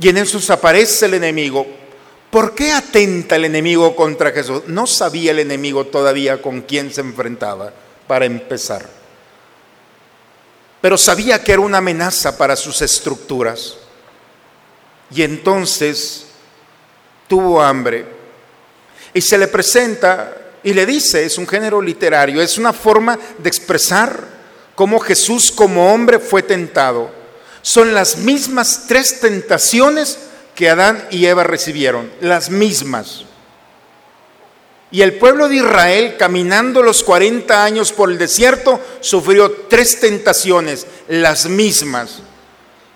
[0.00, 1.78] Y en eso aparece el enemigo
[2.30, 4.64] ¿Por qué atenta el enemigo contra Jesús?
[4.66, 7.72] No sabía el enemigo todavía con quién se enfrentaba,
[8.06, 8.86] para empezar.
[10.80, 13.78] Pero sabía que era una amenaza para sus estructuras.
[15.14, 16.26] Y entonces
[17.28, 18.04] tuvo hambre.
[19.14, 23.48] Y se le presenta y le dice, es un género literario, es una forma de
[23.48, 24.22] expresar
[24.74, 27.10] cómo Jesús como hombre fue tentado.
[27.62, 30.18] Son las mismas tres tentaciones
[30.54, 33.24] que Adán y Eva recibieron, las mismas.
[34.90, 40.86] Y el pueblo de Israel, caminando los 40 años por el desierto, sufrió tres tentaciones,
[41.08, 42.22] las mismas.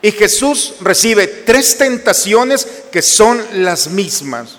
[0.03, 4.59] Y Jesús recibe tres tentaciones que son las mismas.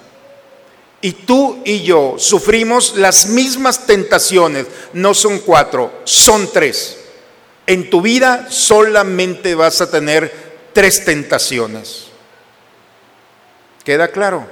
[1.02, 6.98] Y tú y yo sufrimos las mismas tentaciones, no son cuatro, son tres.
[7.68, 10.34] En tu vida solamente vas a tener
[10.72, 12.06] tres tentaciones.
[13.84, 14.48] ¿Queda claro?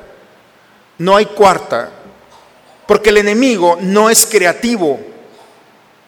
[0.97, 1.89] No hay cuarta,
[2.85, 4.99] porque el enemigo no es creativo,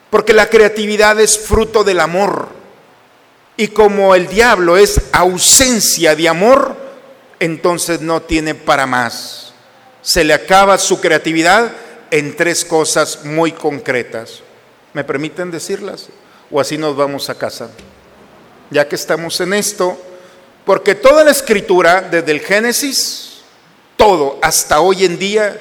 [0.10, 2.63] porque la creatividad es fruto del amor.
[3.56, 6.76] Y como el diablo es ausencia de amor,
[7.40, 9.54] entonces no tiene para más.
[10.02, 11.72] Se le acaba su creatividad
[12.10, 14.42] en tres cosas muy concretas.
[14.94, 16.08] ¿Me permiten decirlas?
[16.52, 17.70] O así nos vamos a casa.
[18.70, 20.00] Ya que estamos en esto,
[20.66, 23.42] porque toda la escritura, desde el Génesis,
[23.98, 25.60] todo hasta hoy en día,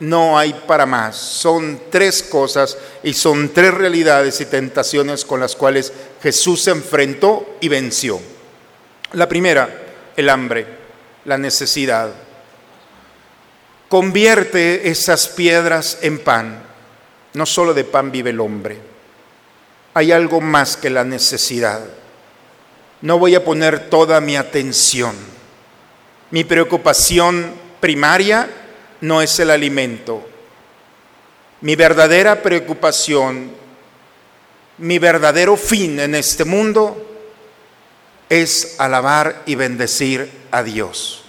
[0.00, 1.16] no hay para más.
[1.16, 7.56] Son tres cosas y son tres realidades y tentaciones con las cuales Jesús se enfrentó
[7.60, 8.20] y venció.
[9.12, 9.68] La primera,
[10.16, 10.66] el hambre,
[11.24, 12.10] la necesidad.
[13.88, 16.62] Convierte esas piedras en pan.
[17.34, 18.78] No solo de pan vive el hombre.
[19.94, 21.80] Hay algo más que la necesidad
[23.02, 25.14] no voy a poner toda mi atención.
[26.30, 28.48] Mi preocupación primaria
[29.00, 30.26] no es el alimento.
[31.60, 33.50] Mi verdadera preocupación,
[34.78, 37.02] mi verdadero fin en este mundo
[38.28, 41.24] es alabar y bendecir a Dios.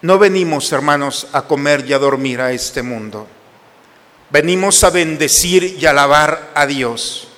[0.00, 3.26] No venimos, hermanos, a comer y a dormir a este mundo.
[4.30, 7.28] Venimos a bendecir y alabar a Dios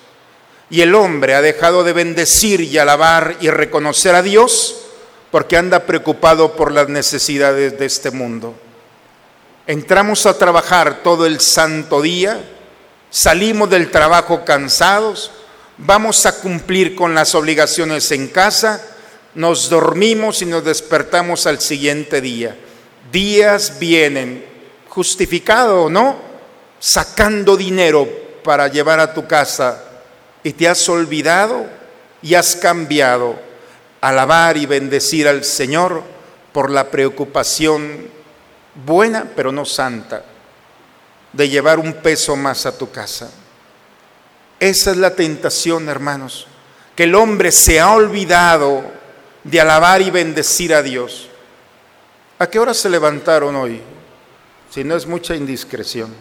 [0.70, 4.86] y el hombre ha dejado de bendecir y alabar y reconocer a Dios
[5.30, 8.54] porque anda preocupado por las necesidades de este mundo.
[9.66, 12.38] Entramos a trabajar todo el santo día,
[13.08, 15.30] salimos del trabajo cansados,
[15.78, 18.82] vamos a cumplir con las obligaciones en casa,
[19.34, 22.58] nos dormimos y nos despertamos al siguiente día.
[23.10, 24.44] días vienen,
[24.88, 26.18] justificado o no,
[26.78, 28.06] sacando dinero
[28.42, 29.82] para llevar a tu casa
[30.42, 31.64] y te has olvidado
[32.20, 33.38] y has cambiado
[34.02, 36.02] alabar y bendecir al Señor
[36.52, 38.13] por la preocupación
[38.74, 40.24] buena pero no santa
[41.32, 43.30] de llevar un peso más a tu casa.
[44.60, 46.46] Esa es la tentación, hermanos,
[46.94, 48.84] que el hombre se ha olvidado
[49.42, 51.28] de alabar y bendecir a Dios.
[52.38, 53.80] ¿A qué hora se levantaron hoy?
[54.70, 56.14] Si no es mucha indiscreción.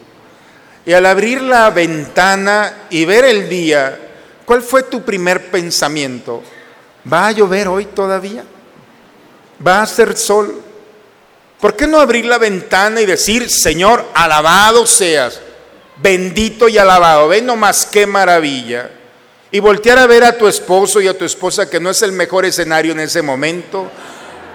[0.85, 3.97] Y al abrir la ventana y ver el día,
[4.45, 6.43] ¿cuál fue tu primer pensamiento?
[7.11, 8.43] ¿Va a llover hoy todavía?
[9.65, 10.61] ¿Va a hacer sol?
[11.64, 15.39] ¿Por qué no abrir la ventana y decir, Señor, alabado seas,
[15.95, 17.30] bendito y alabado?
[17.30, 18.89] Ven nomás qué maravilla.
[19.49, 22.11] Y voltear a ver a tu esposo y a tu esposa, que no es el
[22.11, 23.89] mejor escenario en ese momento,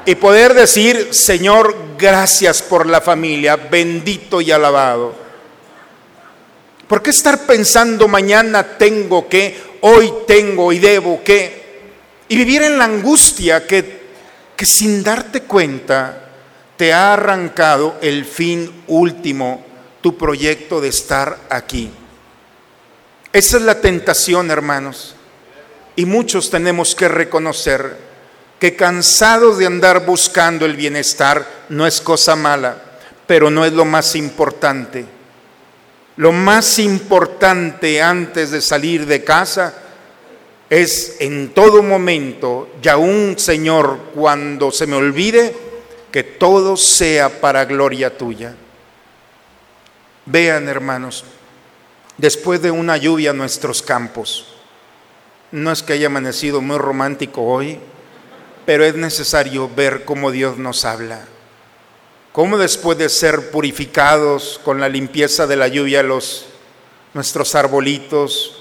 [0.04, 5.14] y poder decir, Señor, gracias por la familia, bendito y alabado.
[6.86, 11.86] ¿Por qué estar pensando mañana tengo que, hoy tengo y debo que?
[12.28, 14.02] Y vivir en la angustia que,
[14.54, 16.26] que sin darte cuenta
[16.78, 19.64] te ha arrancado el fin último,
[20.00, 21.90] tu proyecto de estar aquí.
[23.32, 25.16] Esa es la tentación, hermanos.
[25.96, 27.96] Y muchos tenemos que reconocer
[28.60, 32.80] que cansados de andar buscando el bienestar no es cosa mala,
[33.26, 35.04] pero no es lo más importante.
[36.16, 39.74] Lo más importante antes de salir de casa
[40.70, 45.67] es en todo momento, y aún Señor, cuando se me olvide,
[46.12, 48.54] que todo sea para gloria tuya.
[50.26, 51.24] Vean, hermanos,
[52.16, 54.54] después de una lluvia nuestros campos,
[55.50, 57.78] no es que haya amanecido muy romántico hoy,
[58.66, 61.24] pero es necesario ver cómo Dios nos habla.
[62.32, 66.46] Cómo después de ser purificados con la limpieza de la lluvia los
[67.14, 68.58] nuestros arbolitos,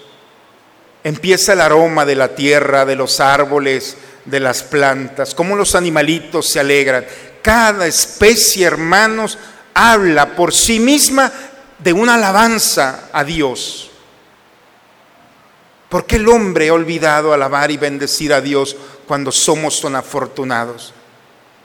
[1.08, 3.96] Empieza el aroma de la tierra, de los árboles,
[4.26, 7.06] de las plantas, cómo los animalitos se alegran.
[7.48, 9.38] Cada especie, hermanos,
[9.74, 11.32] habla por sí misma
[11.80, 13.90] de una alabanza a Dios.
[15.88, 18.76] ¿Por qué el hombre ha olvidado alabar y bendecir a Dios
[19.08, 20.94] cuando somos tan afortunados?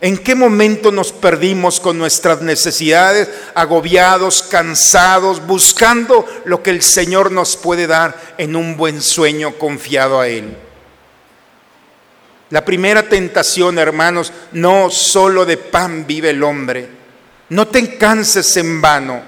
[0.01, 7.33] ¿En qué momento nos perdimos con nuestras necesidades, agobiados, cansados, buscando lo que el Señor
[7.33, 10.57] nos puede dar en un buen sueño confiado a Él?
[12.53, 16.87] La primera tentación, hermanos, no solo de pan vive el hombre.
[17.49, 19.23] No te canses en vano.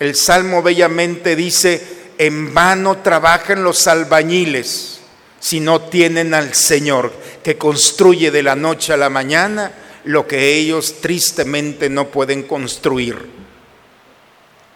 [0.00, 5.00] El Salmo bellamente dice, en vano trabajan los albañiles
[5.40, 7.12] si no tienen al Señor
[7.44, 9.70] que construye de la noche a la mañana
[10.04, 13.28] lo que ellos tristemente no pueden construir.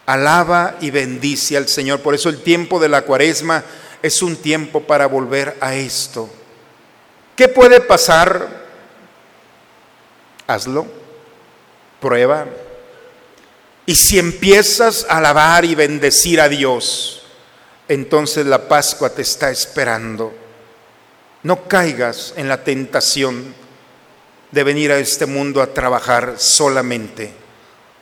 [0.05, 2.01] Alaba y bendice al Señor.
[2.01, 3.63] Por eso el tiempo de la cuaresma
[4.03, 6.36] es un tiempo para volver a esto.
[7.37, 8.47] ¿Qué puede pasar?
[10.47, 10.87] Hazlo,
[12.01, 12.47] prueba.
[13.85, 17.27] Y si empiezas a alabar y bendecir a Dios,
[17.87, 20.33] entonces la Pascua te está esperando.
[21.43, 23.53] No caigas en la tentación
[24.51, 27.31] de venir a este mundo a trabajar solamente,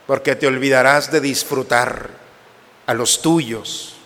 [0.06, 2.08] porque te olvidarás de disfrutar
[2.86, 3.96] a los tuyos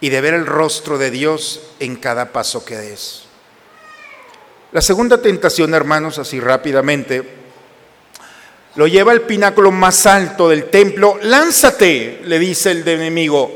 [0.00, 3.23] y de ver el rostro de Dios en cada paso que des.
[4.74, 7.22] La segunda tentación, hermanos, así rápidamente,
[8.74, 11.18] lo lleva al pináculo más alto del templo.
[11.22, 13.50] Lánzate, le dice el enemigo.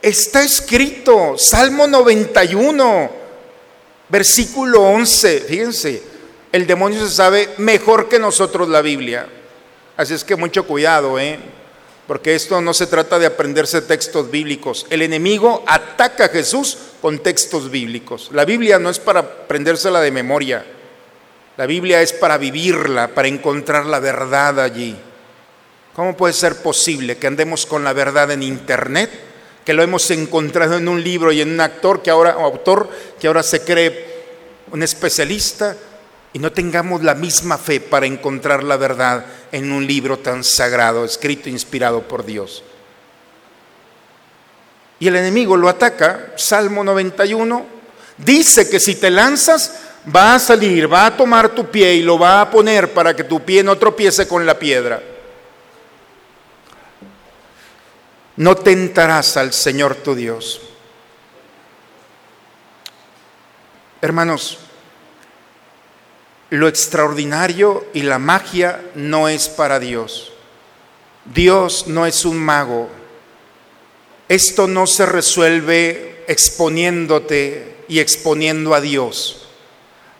[0.00, 3.18] Está escrito, Salmo 91
[4.08, 6.02] Versículo 11, fíjense,
[6.50, 9.26] el demonio se sabe mejor que nosotros la Biblia.
[9.98, 11.38] Así es que mucho cuidado, ¿eh?
[12.08, 14.86] Porque esto no se trata de aprenderse textos bíblicos.
[14.88, 18.30] El enemigo ataca a Jesús con textos bíblicos.
[18.32, 20.64] La Biblia no es para aprendérsela de memoria.
[21.58, 24.96] La Biblia es para vivirla, para encontrar la verdad allí.
[25.94, 29.10] ¿Cómo puede ser posible que andemos con la verdad en internet
[29.66, 32.88] que lo hemos encontrado en un libro y en un actor que ahora, autor
[33.20, 34.06] que ahora se cree
[34.70, 35.76] un especialista
[36.38, 41.04] y no tengamos la misma fe para encontrar la verdad en un libro tan sagrado,
[41.04, 42.62] escrito, inspirado por Dios.
[45.00, 47.66] Y el enemigo lo ataca, Salmo 91,
[48.18, 49.80] dice que si te lanzas,
[50.14, 53.24] va a salir, va a tomar tu pie y lo va a poner para que
[53.24, 55.02] tu pie no tropiece con la piedra.
[58.38, 60.60] no tentarás al Señor tu Dios.
[64.00, 64.58] Hermanos,
[66.50, 70.32] lo extraordinario y la magia no es para Dios.
[71.24, 72.88] Dios no es un mago.
[74.28, 79.48] Esto no se resuelve exponiéndote y exponiendo a Dios.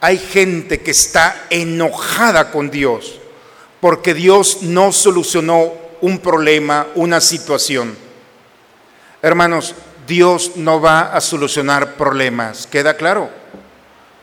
[0.01, 3.19] Hay gente que está enojada con Dios
[3.81, 7.97] porque Dios no solucionó un problema, una situación.
[9.23, 9.75] Hermanos,
[10.07, 13.31] Dios no va a solucionar problemas, ¿queda claro?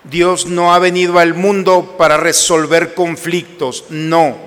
[0.09, 4.37] Dios no ha venido al mundo para resolver conflictos, no.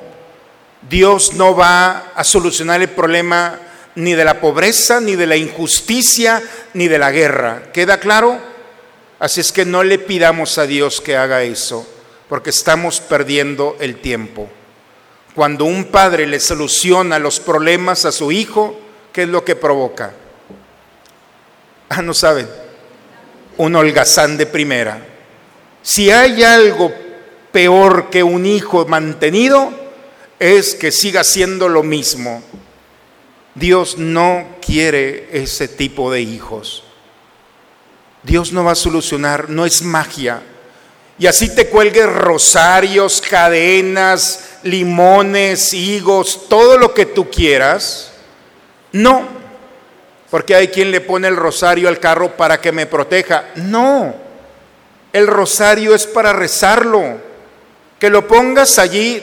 [0.88, 3.58] Dios no va a solucionar el problema
[3.96, 6.40] ni de la pobreza, ni de la injusticia,
[6.74, 7.64] ni de la guerra.
[7.72, 8.38] ¿Queda claro?
[9.18, 11.84] Así es que no le pidamos a Dios que haga eso,
[12.28, 14.48] porque estamos perdiendo el tiempo.
[15.34, 18.78] Cuando un padre le soluciona los problemas a su hijo,
[19.12, 20.12] ¿qué es lo que provoca?
[21.88, 22.48] Ah, no saben.
[23.56, 25.17] Un holgazán de primera.
[25.88, 26.92] Si hay algo
[27.50, 29.72] peor que un hijo mantenido,
[30.38, 32.42] es que siga siendo lo mismo.
[33.54, 36.84] Dios no quiere ese tipo de hijos.
[38.22, 40.42] Dios no va a solucionar, no es magia.
[41.18, 48.12] Y así te cuelgues rosarios, cadenas, limones, higos, todo lo que tú quieras.
[48.92, 49.26] No,
[50.30, 53.46] porque hay quien le pone el rosario al carro para que me proteja.
[53.54, 54.27] No,
[55.12, 57.28] el rosario es para rezarlo.
[57.98, 59.22] Que lo pongas allí,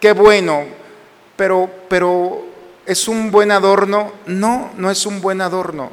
[0.00, 0.64] qué bueno,
[1.36, 2.46] pero, pero
[2.86, 4.12] ¿es un buen adorno?
[4.26, 5.90] No, no es un buen adorno,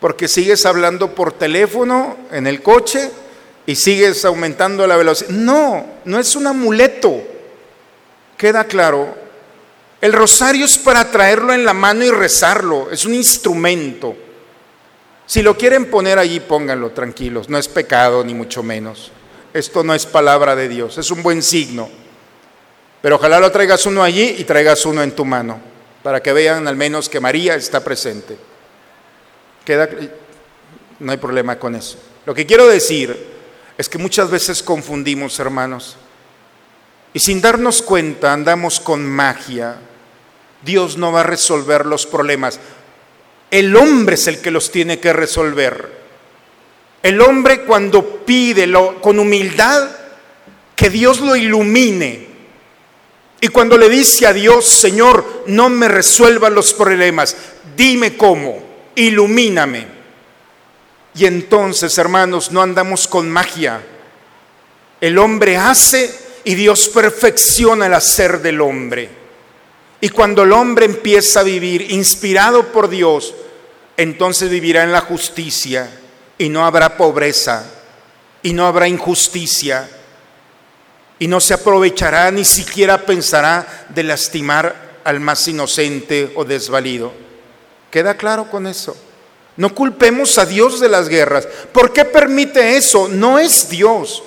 [0.00, 3.10] porque sigues hablando por teléfono en el coche
[3.64, 5.30] y sigues aumentando la velocidad.
[5.30, 7.22] No, no es un amuleto.
[8.36, 9.14] Queda claro.
[10.00, 14.14] El rosario es para traerlo en la mano y rezarlo, es un instrumento.
[15.30, 17.48] Si lo quieren poner allí, pónganlo tranquilos.
[17.48, 19.12] No es pecado, ni mucho menos.
[19.54, 21.88] Esto no es palabra de Dios, es un buen signo.
[23.00, 25.60] Pero ojalá lo traigas uno allí y traigas uno en tu mano,
[26.02, 28.36] para que vean al menos que María está presente.
[29.64, 29.88] Queda,
[30.98, 31.96] no hay problema con eso.
[32.26, 33.16] Lo que quiero decir
[33.78, 35.96] es que muchas veces confundimos, hermanos,
[37.14, 39.76] y sin darnos cuenta andamos con magia.
[40.62, 42.58] Dios no va a resolver los problemas.
[43.50, 46.00] El hombre es el que los tiene que resolver.
[47.02, 48.70] El hombre cuando pide
[49.00, 49.90] con humildad
[50.76, 52.28] que Dios lo ilumine.
[53.40, 57.36] Y cuando le dice a Dios, Señor, no me resuelva los problemas,
[57.76, 58.62] dime cómo,
[58.94, 59.86] ilumíname.
[61.14, 63.82] Y entonces, hermanos, no andamos con magia.
[65.00, 69.19] El hombre hace y Dios perfecciona el hacer del hombre.
[70.00, 73.34] Y cuando el hombre empieza a vivir inspirado por Dios,
[73.96, 75.90] entonces vivirá en la justicia
[76.38, 77.64] y no habrá pobreza
[78.42, 79.88] y no habrá injusticia
[81.18, 87.12] y no se aprovechará ni siquiera pensará de lastimar al más inocente o desvalido.
[87.90, 88.96] ¿Queda claro con eso?
[89.56, 91.46] No culpemos a Dios de las guerras.
[91.72, 93.06] ¿Por qué permite eso?
[93.08, 94.22] No es Dios.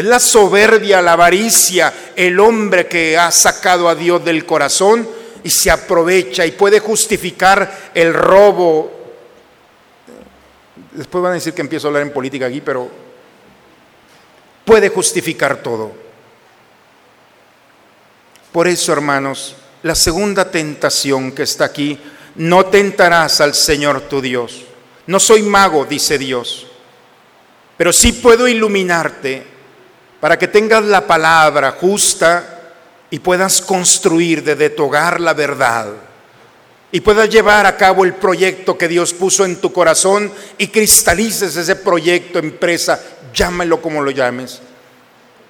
[0.00, 5.06] Es la soberbia, la avaricia, el hombre que ha sacado a Dios del corazón
[5.44, 8.90] y se aprovecha y puede justificar el robo.
[10.92, 12.90] Después van a decir que empiezo a hablar en política aquí, pero
[14.64, 15.92] puede justificar todo.
[18.52, 22.00] Por eso, hermanos, la segunda tentación que está aquí,
[22.36, 24.62] no tentarás al Señor tu Dios.
[25.06, 26.68] No soy mago, dice Dios,
[27.76, 29.49] pero sí puedo iluminarte
[30.20, 32.60] para que tengas la palabra justa
[33.10, 35.88] y puedas construir desde tu hogar la verdad
[36.92, 41.56] y puedas llevar a cabo el proyecto que Dios puso en tu corazón y cristalices
[41.56, 43.00] ese proyecto, empresa,
[43.32, 44.60] llámelo como lo llames,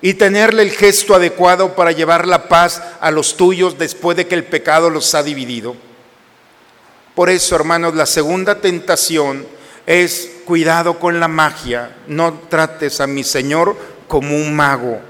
[0.03, 4.35] y tenerle el gesto adecuado para llevar la paz a los tuyos después de que
[4.35, 5.75] el pecado los ha dividido.
[7.14, 9.47] Por eso, hermanos, la segunda tentación
[9.87, 13.77] es cuidado con la magia, no trates a mi Señor
[14.11, 15.01] como un mago,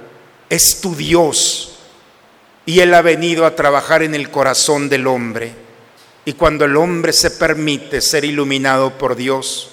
[0.50, 1.78] es tu Dios
[2.66, 5.54] y Él ha venido a trabajar en el corazón del hombre.
[6.26, 9.70] Y cuando el hombre se permite ser iluminado por Dios,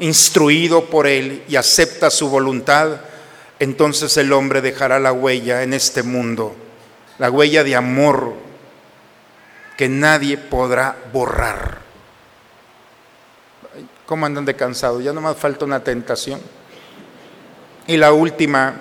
[0.00, 3.00] instruido por Él y acepta su voluntad,
[3.60, 6.56] entonces el hombre dejará la huella en este mundo,
[7.18, 8.34] la huella de amor
[9.76, 11.78] que nadie podrá borrar.
[14.04, 15.00] ¿Cómo andan de cansado?
[15.00, 16.40] Ya no más falta una tentación.
[17.88, 18.80] Y la última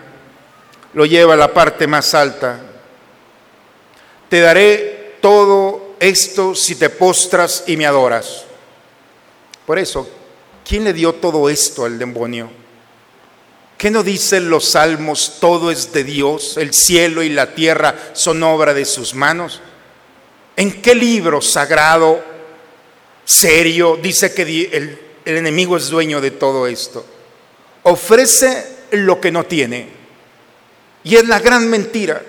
[0.94, 2.60] lo lleva a la parte más alta,
[4.30, 8.46] te daré todo esto si te postras y me adoras.
[9.66, 10.10] Por eso,
[10.68, 12.50] ¿quién le dio todo esto al demonio?
[13.78, 15.38] ¿Qué no dicen los salmos?
[15.40, 19.62] Todo es de Dios, el cielo y la tierra son obra de sus manos.
[20.56, 22.24] ¿En qué libro sagrado,
[23.24, 24.42] serio, dice que
[24.74, 27.06] el, el enemigo es dueño de todo esto?
[27.84, 29.90] Ofrece lo que no tiene.
[31.04, 32.22] Y es la gran mentira.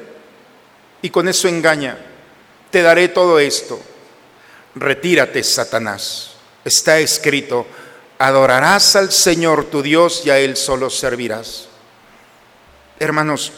[1.03, 1.99] Y con eso engaña.
[2.71, 3.81] Te daré todo esto.
[4.75, 6.33] Retírate, Satanás.
[6.65, 7.67] Está escrito,
[8.19, 11.69] adorarás al Señor tu Dios y a Él solo servirás.
[12.99, 13.53] Hermanos,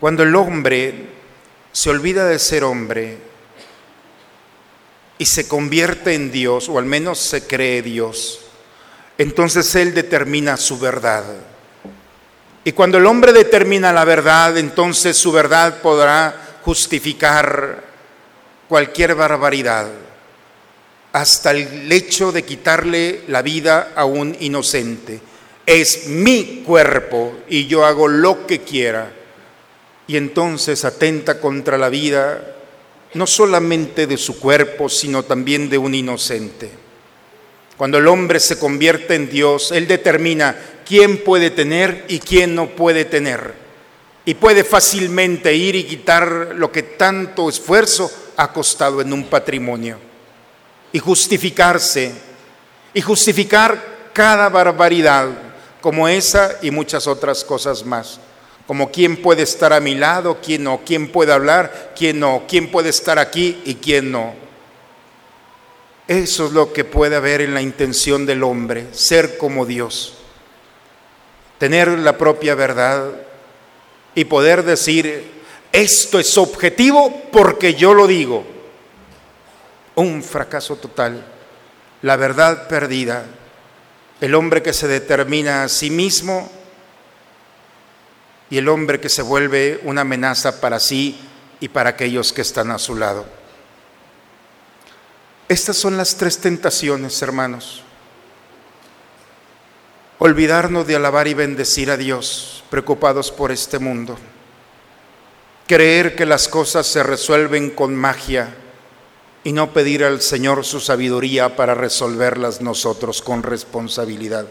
[0.00, 1.10] cuando el hombre
[1.72, 3.18] se olvida de ser hombre
[5.18, 8.40] y se convierte en Dios, o al menos se cree Dios,
[9.18, 11.24] entonces Él determina su verdad.
[12.64, 17.84] Y cuando el hombre determina la verdad, entonces su verdad podrá justificar
[18.68, 19.88] cualquier barbaridad
[21.12, 25.20] hasta el hecho de quitarle la vida a un inocente.
[25.64, 29.12] Es mi cuerpo y yo hago lo que quiera.
[30.06, 32.54] Y entonces atenta contra la vida
[33.14, 36.70] no solamente de su cuerpo, sino también de un inocente.
[37.76, 40.56] Cuando el hombre se convierte en Dios, Él determina
[40.88, 43.52] quién puede tener y quién no puede tener.
[44.24, 49.98] Y puede fácilmente ir y quitar lo que tanto esfuerzo ha costado en un patrimonio
[50.90, 52.12] y justificarse
[52.94, 55.28] y justificar cada barbaridad
[55.82, 58.18] como esa y muchas otras cosas más.
[58.66, 62.70] Como quién puede estar a mi lado, quién no, quién puede hablar, quién no, quién
[62.70, 64.34] puede estar aquí y quién no.
[66.06, 70.17] Eso es lo que puede haber en la intención del hombre, ser como Dios,
[71.58, 73.10] tener la propia verdad
[74.14, 75.30] y poder decir,
[75.72, 78.58] esto es objetivo porque yo lo digo
[79.98, 81.24] un fracaso total,
[82.02, 83.26] la verdad perdida,
[84.20, 86.48] el hombre que se determina a sí mismo
[88.48, 91.18] y el hombre que se vuelve una amenaza para sí
[91.58, 93.26] y para aquellos que están a su lado.
[95.48, 97.82] Estas son las tres tentaciones, hermanos.
[100.20, 104.18] Olvidarnos de alabar y bendecir a Dios, preocupados por este mundo.
[105.68, 108.52] Creer que las cosas se resuelven con magia
[109.44, 114.46] y no pedir al Señor su sabiduría para resolverlas nosotros con responsabilidad.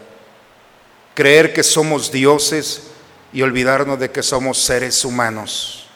[1.14, 2.84] Creer que somos dioses
[3.32, 5.86] y olvidarnos de que somos seres humanos.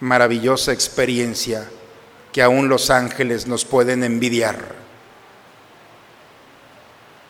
[0.00, 1.68] Maravillosa experiencia
[2.32, 4.87] que aún los ángeles nos pueden envidiar.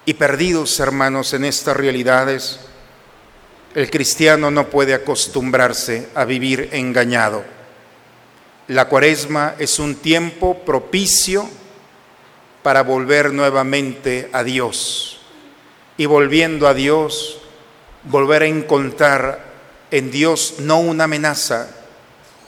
[0.08, 2.60] Y perdidos, hermanos, en estas realidades,
[3.74, 7.44] el cristiano no puede acostumbrarse a vivir engañado
[8.68, 11.48] la cuaresma es un tiempo propicio
[12.62, 15.20] para volver nuevamente a Dios.
[15.96, 17.40] Y volviendo a Dios,
[18.04, 19.42] volver a encontrar
[19.90, 21.70] en Dios no una amenaza,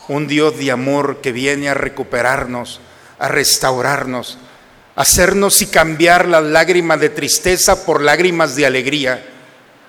[0.09, 2.81] un Dios de amor que viene a recuperarnos,
[3.19, 4.37] a restaurarnos,
[4.97, 9.25] hacernos y cambiar las lágrimas de tristeza por lágrimas de alegría,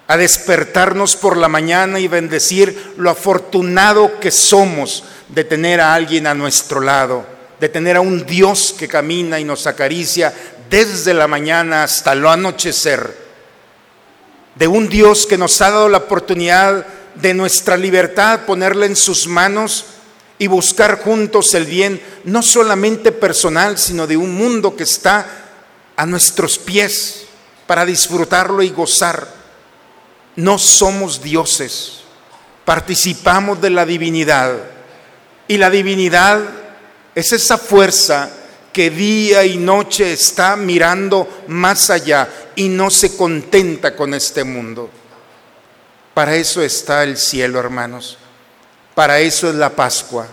[0.07, 6.27] a despertarnos por la mañana y bendecir lo afortunado que somos de tener a alguien
[6.27, 7.25] a nuestro lado,
[7.59, 10.33] de tener a un Dios que camina y nos acaricia
[10.69, 13.15] desde la mañana hasta lo anochecer,
[14.55, 16.85] de un Dios que nos ha dado la oportunidad
[17.15, 19.85] de nuestra libertad ponerla en sus manos
[20.41, 25.27] y buscar juntos el bien, no solamente personal, sino de un mundo que está
[25.95, 27.25] a nuestros pies
[27.67, 29.27] para disfrutarlo y gozar.
[30.35, 31.99] No somos dioses,
[32.65, 34.57] participamos de la divinidad
[35.47, 36.41] y la divinidad
[37.13, 38.31] es esa fuerza
[38.73, 44.89] que día y noche está mirando más allá y no se contenta con este mundo.
[46.15, 48.17] Para eso está el cielo, hermanos.
[49.01, 50.27] Para eso es la Pascua.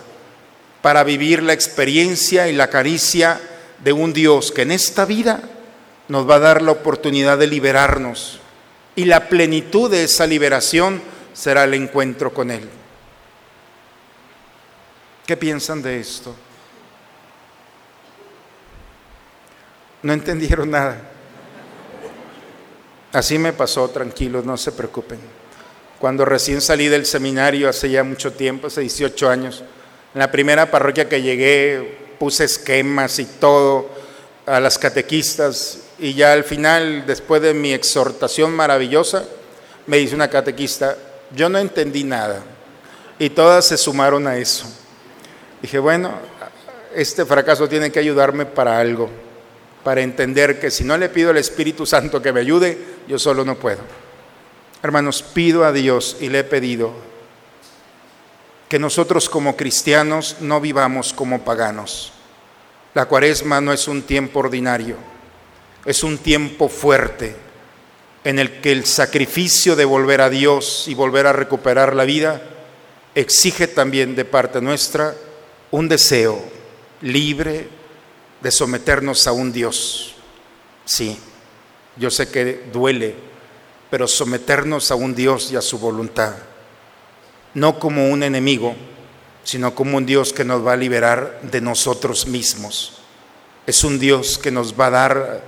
[0.83, 3.41] Para vivir la experiencia y la caricia
[3.83, 5.41] de un Dios que en esta vida
[6.07, 8.39] nos va a dar la oportunidad de liberarnos.
[8.95, 11.01] Y la plenitud de esa liberación
[11.33, 12.69] será el encuentro con Él.
[15.25, 16.35] ¿Qué piensan de esto?
[20.03, 21.01] No entendieron nada.
[23.13, 25.48] Así me pasó, tranquilos, no se preocupen.
[25.99, 29.63] Cuando recién salí del seminario hace ya mucho tiempo, hace 18 años,
[30.13, 33.89] en la primera parroquia que llegué puse esquemas y todo
[34.45, 39.25] a las catequistas y ya al final, después de mi exhortación maravillosa,
[39.87, 40.95] me dice una catequista,
[41.35, 42.43] yo no entendí nada
[43.19, 44.65] y todas se sumaron a eso.
[45.61, 46.13] Dije, bueno,
[46.95, 49.09] este fracaso tiene que ayudarme para algo,
[49.83, 52.77] para entender que si no le pido al Espíritu Santo que me ayude,
[53.07, 53.98] yo solo no puedo.
[54.81, 56.93] Hermanos, pido a Dios y le he pedido
[58.69, 62.13] que nosotros como cristianos no vivamos como paganos.
[62.93, 64.95] La cuaresma no es un tiempo ordinario,
[65.85, 67.35] es un tiempo fuerte
[68.23, 72.41] en el que el sacrificio de volver a Dios y volver a recuperar la vida
[73.15, 75.15] exige también de parte nuestra
[75.71, 76.39] un deseo
[77.01, 77.67] libre
[78.41, 80.15] de someternos a un Dios.
[80.85, 81.19] Sí,
[81.97, 83.15] yo sé que duele,
[83.89, 86.35] pero someternos a un Dios y a su voluntad,
[87.53, 88.75] no como un enemigo,
[89.43, 92.99] sino como un Dios que nos va a liberar de nosotros mismos.
[93.65, 95.43] Es un Dios que nos va a dar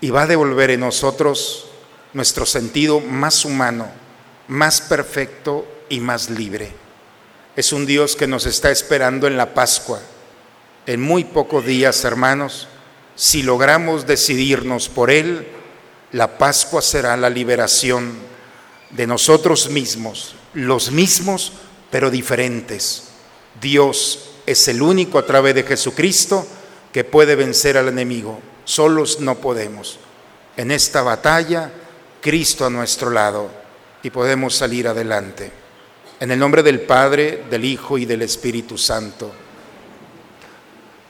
[0.00, 1.66] y va a devolver en nosotros
[2.12, 3.88] nuestro sentido más humano,
[4.48, 6.72] más perfecto y más libre.
[7.56, 10.00] Es un Dios que nos está esperando en la Pascua.
[10.86, 12.68] En muy pocos días, hermanos,
[13.16, 15.46] si logramos decidirnos por Él,
[16.12, 18.12] la Pascua será la liberación
[18.90, 21.52] de nosotros mismos, los mismos
[21.90, 23.04] pero diferentes.
[23.60, 26.46] Dios es el único a través de Jesucristo
[26.92, 28.40] que puede vencer al enemigo.
[28.64, 29.98] Solos no podemos.
[30.56, 31.70] En esta batalla,
[32.20, 33.50] Cristo a nuestro lado
[34.02, 35.52] y podemos salir adelante.
[36.18, 39.30] En el nombre del Padre, del Hijo y del Espíritu Santo.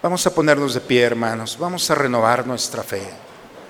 [0.03, 1.59] Vamos a ponernos de pie, hermanos.
[1.59, 3.30] Vamos a renovar nuestra fe.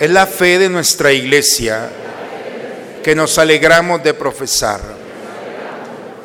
[0.00, 1.90] Es la fe de nuestra iglesia
[3.02, 4.80] que nos alegramos de profesar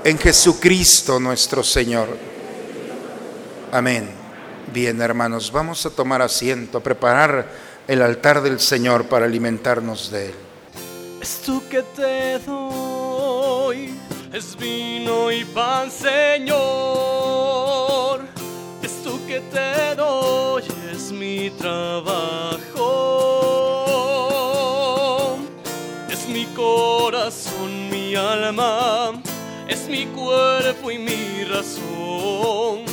[0.04, 2.08] en Jesucristo nuestro Señor.
[3.72, 4.08] Amén.
[4.72, 7.48] Bien, hermanos, vamos a tomar asiento, a preparar
[7.88, 10.36] el altar del Señor para alimentarnos de Él.
[11.20, 13.98] Esto que te doy
[14.32, 16.54] es vino y pan, Señor.
[18.84, 20.64] Esto que te doy
[20.94, 22.73] es mi trabajo.
[28.14, 29.14] Mi alma,
[29.68, 32.86] es mi cuerpo y mi razón.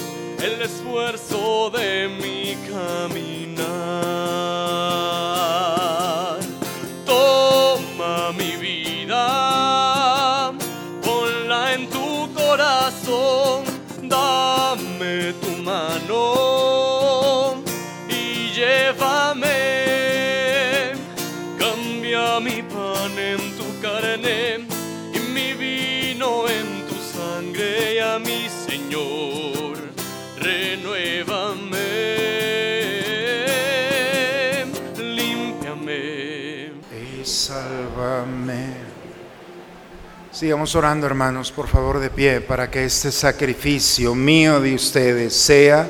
[0.42, 3.60] El esfuerzo de mi caminar.
[40.40, 45.86] Sigamos orando, hermanos, por favor, de pie, para que este sacrificio mío de ustedes sea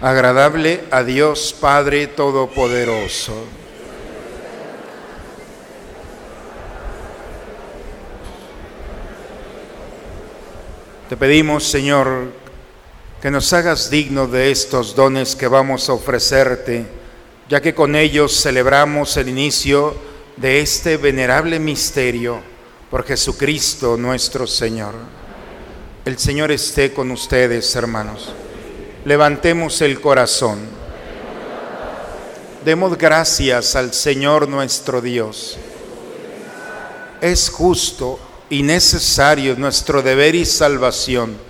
[0.00, 3.34] agradable a Dios Padre Todopoderoso.
[11.08, 12.30] Te pedimos, Señor,
[13.20, 16.86] que nos hagas dignos de estos dones que vamos a ofrecerte,
[17.48, 19.96] ya que con ellos celebramos el inicio
[20.36, 22.57] de este venerable misterio
[22.90, 24.94] por Jesucristo nuestro Señor.
[26.04, 28.32] El Señor esté con ustedes, hermanos.
[29.04, 30.58] Levantemos el corazón.
[32.64, 35.58] Demos gracias al Señor nuestro Dios.
[37.20, 38.18] Es justo
[38.50, 41.48] y necesario nuestro deber y salvación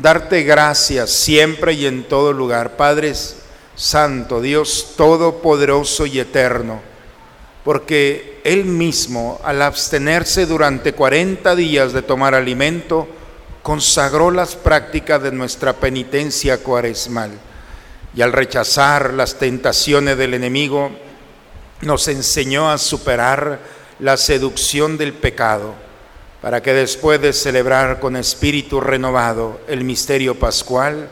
[0.00, 3.14] darte gracias siempre y en todo lugar, Padre
[3.74, 6.80] Santo, Dios Todopoderoso y Eterno,
[7.64, 13.06] porque Él mismo, al abstenerse durante 40 días de tomar alimento,
[13.62, 17.30] consagró las prácticas de nuestra penitencia cuaresmal
[18.14, 20.90] y al rechazar las tentaciones del enemigo,
[21.82, 23.60] nos enseñó a superar
[23.98, 25.74] la seducción del pecado,
[26.40, 31.10] para que después de celebrar con espíritu renovado el misterio pascual,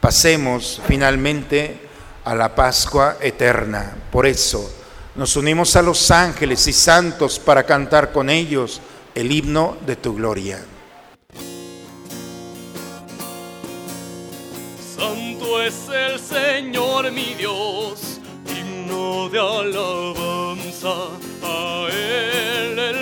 [0.00, 1.80] pasemos finalmente
[2.24, 3.96] a la Pascua eterna.
[4.12, 4.81] Por eso
[5.14, 8.80] nos unimos a los ángeles y santos para cantar con ellos
[9.14, 10.64] el himno de tu gloria.
[14.96, 20.94] Santo es el Señor mi Dios, digno de alabanza,
[21.42, 23.01] a Él el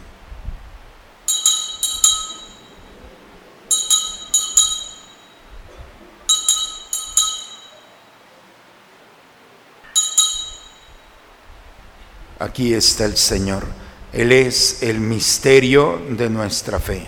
[12.41, 13.63] Aquí está el Señor.
[14.11, 17.05] Él es el misterio de nuestra fe.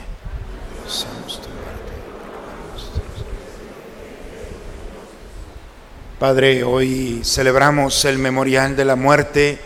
[6.20, 9.58] Padre, hoy celebramos el memorial de la muerte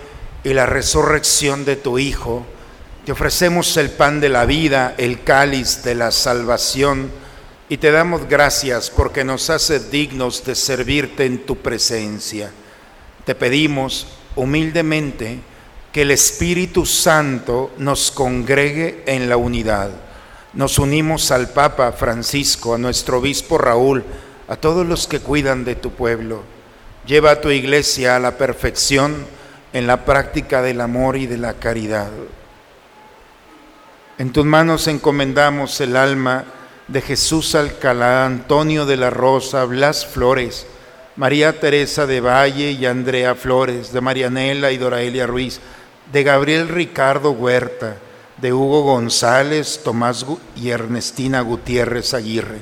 [0.45, 2.45] y la resurrección de tu Hijo.
[3.05, 7.11] Te ofrecemos el pan de la vida, el cáliz de la salvación,
[7.67, 12.51] y te damos gracias porque nos hace dignos de servirte en tu presencia.
[13.25, 14.07] Te pedimos
[14.37, 15.41] humildemente
[15.91, 19.89] que el Espíritu Santo nos congregue en la unidad.
[20.53, 24.03] Nos unimos al Papa Francisco, a nuestro obispo Raúl,
[24.47, 26.43] a todos los que cuidan de tu pueblo.
[27.05, 29.25] Lleva a tu iglesia a la perfección
[29.73, 32.09] en la práctica del amor y de la caridad.
[34.17, 36.45] En tus manos encomendamos el alma
[36.87, 40.65] de Jesús Alcalá, Antonio de la Rosa, Blas Flores,
[41.17, 45.59] María Teresa de Valle y Andrea Flores, de Marianela y Doraelia Ruiz,
[46.11, 47.97] de Gabriel Ricardo Huerta,
[48.37, 50.23] de Hugo González, Tomás
[50.55, 52.59] y Ernestina Gutiérrez Aguirre.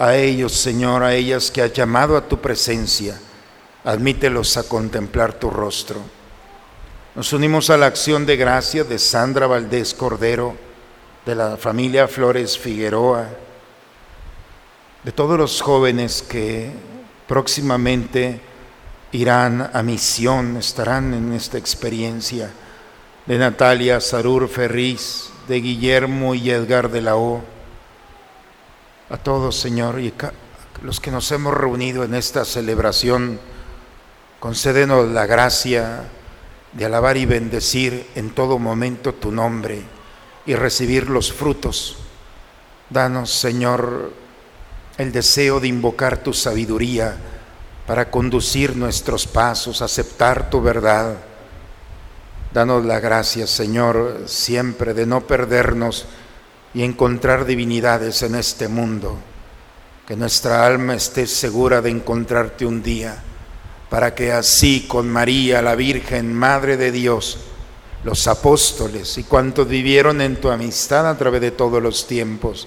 [0.00, 3.20] A ellos, Señor, a ellas que has llamado a tu presencia,
[3.84, 6.00] admítelos a contemplar tu rostro.
[7.14, 10.56] Nos unimos a la acción de gracia de Sandra Valdés Cordero,
[11.24, 13.28] de la familia Flores Figueroa,
[15.04, 16.72] de todos los jóvenes que
[17.26, 18.40] próximamente
[19.12, 22.50] irán a misión, estarán en esta experiencia,
[23.26, 27.42] de Natalia Sarur Ferriz, de Guillermo y Edgar de la O.
[29.10, 30.12] A todos, Señor, y
[30.82, 33.38] los que nos hemos reunido en esta celebración,
[34.44, 36.04] Concédenos la gracia
[36.74, 39.80] de alabar y bendecir en todo momento tu nombre
[40.44, 41.96] y recibir los frutos.
[42.90, 44.12] Danos, Señor,
[44.98, 47.16] el deseo de invocar tu sabiduría
[47.86, 51.16] para conducir nuestros pasos, aceptar tu verdad.
[52.52, 56.06] Danos la gracia, Señor, siempre de no perdernos
[56.72, 59.18] y encontrar divinidades en este mundo.
[60.06, 63.22] Que nuestra alma esté segura de encontrarte un día
[63.88, 67.38] para que así con María, la Virgen, Madre de Dios,
[68.02, 72.66] los apóstoles y cuantos vivieron en tu amistad a través de todos los tiempos,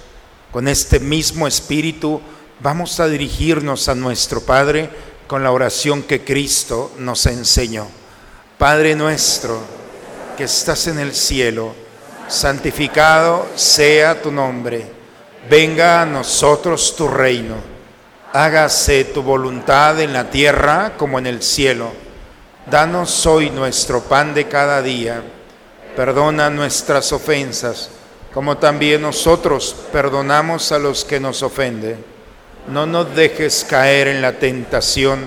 [0.51, 2.21] Con este mismo Espíritu
[2.59, 4.89] vamos a dirigirnos a nuestro Padre
[5.27, 7.87] con la oración que Cristo nos enseñó.
[8.57, 9.59] Padre nuestro,
[10.37, 11.73] que estás en el cielo,
[12.27, 14.85] santificado sea tu nombre.
[15.49, 17.71] Venga a nosotros tu reino
[18.33, 21.91] hágase tu voluntad en la tierra como en el cielo.
[22.69, 25.21] Danos hoy nuestro pan de cada día.
[25.95, 27.89] Perdona nuestras ofensas,
[28.33, 32.03] como también nosotros perdonamos a los que nos ofenden.
[32.67, 35.19] No nos dejes caer en la tentación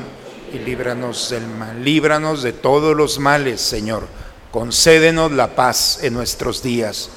[0.52, 1.84] y líbranos del mal.
[1.84, 4.06] Líbranos de todos los males, Señor.
[4.50, 7.10] Concédenos la paz en nuestros días,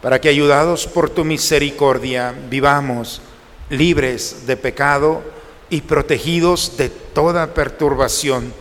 [0.00, 3.20] para que ayudados por tu misericordia vivamos
[3.68, 5.22] libres de pecado
[5.68, 8.54] y protegidos de toda perturbación,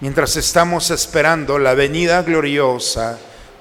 [0.00, 3.18] mientras estamos esperando la venida gloriosa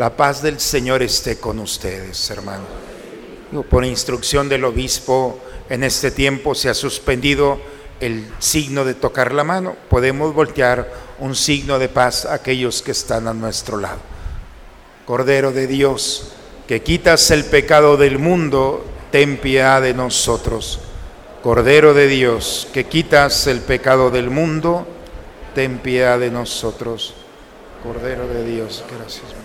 [0.00, 2.64] la paz del Señor esté con ustedes, hermano.
[3.68, 5.38] Por instrucción del obispo,
[5.68, 7.60] en este tiempo se ha suspendido
[8.00, 12.92] el signo de tocar la mano, podemos voltear un signo de paz a aquellos que
[12.92, 13.98] están a nuestro lado.
[15.04, 16.32] Cordero de Dios,
[16.66, 20.80] que quitas el pecado del mundo, ten piedad de nosotros.
[21.42, 24.86] Cordero de Dios, que quitas el pecado del mundo,
[25.54, 27.12] ten piedad de nosotros.
[27.82, 29.39] Cordero de Dios, gracias.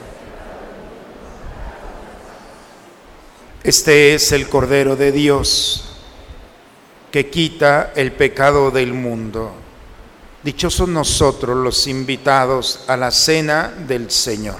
[3.65, 5.85] Este es el Cordero de Dios
[7.09, 9.53] que quita el pecado del mundo.
[10.43, 14.57] Dichosos nosotros los invitados a la cena del Señor.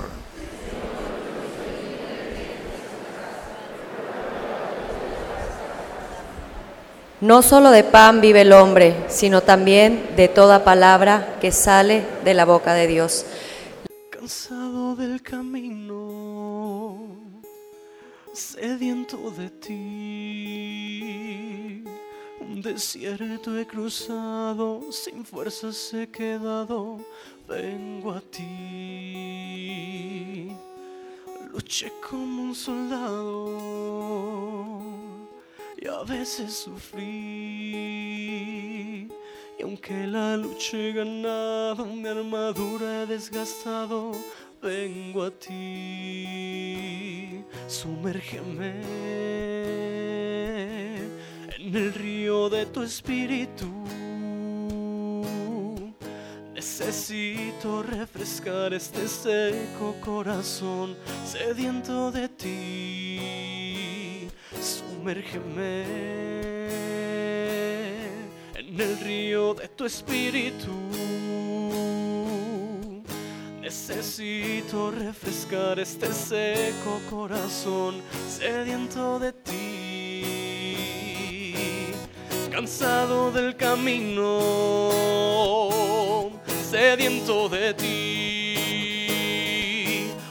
[7.21, 12.33] No solo de pan vive el hombre, sino también de toda palabra que sale de
[12.33, 13.27] la boca de Dios.
[14.09, 15.84] Cansado del camino,
[18.35, 20.75] sediento de ti
[22.55, 26.99] un desierto he cruzado, sin fuerzas he quedado,
[27.47, 29.65] vengo a ti.
[31.51, 33.57] Luché como un soldado
[35.77, 37.01] y a veces sufrí.
[39.57, 44.11] Y aunque la lucha he ganado, mi armadura he desgastado,
[44.65, 46.63] vengo a ti.
[47.67, 48.73] Sumérgeme
[51.59, 53.67] en el río de tu espíritu.
[56.53, 64.27] Necesito refrescar este seco corazón sediento de ti.
[64.59, 65.85] Sumérgeme
[68.55, 70.73] en el río de tu espíritu.
[73.65, 77.95] Necesito refrescar este seco corazón
[78.29, 80.85] sediento de ti
[82.51, 84.51] cansado del camino,
[86.69, 88.51] sediento de ti.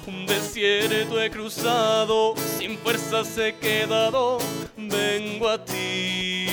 [0.07, 4.39] Un desierto he cruzado, sin fuerzas he quedado,
[4.77, 6.47] vengo a ti.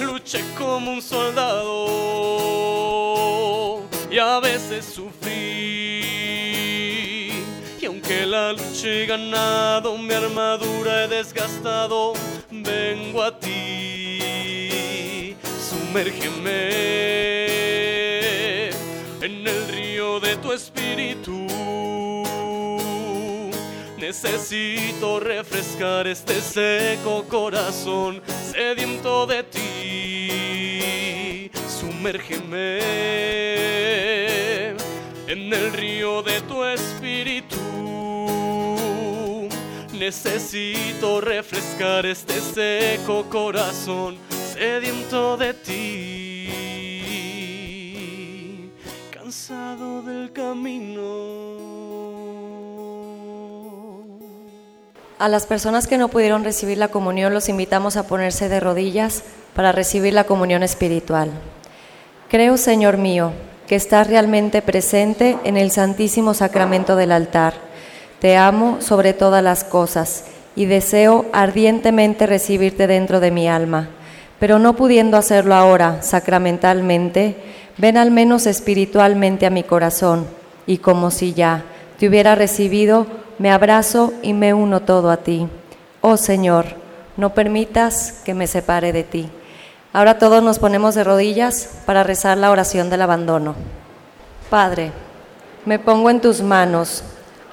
[0.00, 2.22] Luché como un soldado
[4.12, 5.32] y a veces sufrí.
[7.80, 12.12] Y aunque la lucha he ganado, mi armadura he desgastado,
[12.50, 15.34] vengo a ti,
[15.70, 16.68] sumérgeme
[19.22, 21.46] en el río de tu espíritu.
[23.96, 28.20] Necesito refrescar este seco corazón
[28.52, 29.62] sediento de ti.
[31.80, 33.61] Sumérgeme
[35.32, 37.56] en el río de tu espíritu
[40.02, 44.16] Necesito refrescar este seco corazón
[44.52, 46.48] sediento de ti,
[49.12, 51.02] cansado del camino.
[55.20, 59.22] A las personas que no pudieron recibir la comunión los invitamos a ponerse de rodillas
[59.54, 61.30] para recibir la comunión espiritual.
[62.28, 63.32] Creo, Señor mío,
[63.66, 67.72] que estás realmente presente en el Santísimo Sacramento del altar
[68.22, 73.88] te amo sobre todas las cosas y deseo ardientemente recibirte dentro de mi alma,
[74.38, 77.34] pero no pudiendo hacerlo ahora sacramentalmente,
[77.78, 80.28] ven al menos espiritualmente a mi corazón
[80.68, 81.64] y como si ya
[81.98, 83.08] te hubiera recibido,
[83.40, 85.48] me abrazo y me uno todo a ti.
[86.00, 86.76] Oh Señor,
[87.16, 89.30] no permitas que me separe de ti.
[89.92, 93.54] Ahora todos nos ponemos de rodillas para rezar la oración del abandono.
[94.48, 94.92] Padre,
[95.64, 97.04] me pongo en tus manos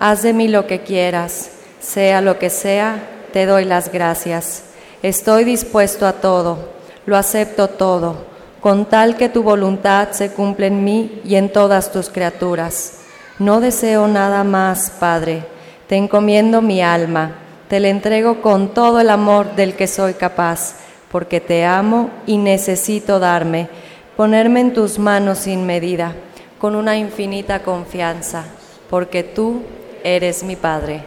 [0.01, 4.63] Haz de mí lo que quieras, sea lo que sea, te doy las gracias.
[5.03, 6.69] Estoy dispuesto a todo,
[7.05, 8.15] lo acepto todo,
[8.61, 12.99] con tal que tu voluntad se cumpla en mí y en todas tus criaturas.
[13.39, 15.43] No deseo nada más, Padre.
[15.87, 17.31] Te encomiendo mi alma,
[17.67, 20.75] te la entrego con todo el amor del que soy capaz,
[21.11, 23.69] porque te amo y necesito darme,
[24.15, 26.15] ponerme en tus manos sin medida,
[26.59, 28.45] con una infinita confianza,
[28.89, 29.63] porque tú
[30.03, 31.03] eres mi Padre.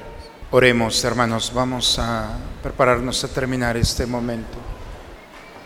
[0.50, 4.58] Oremos, hermanos, vamos a prepararnos a terminar este momento.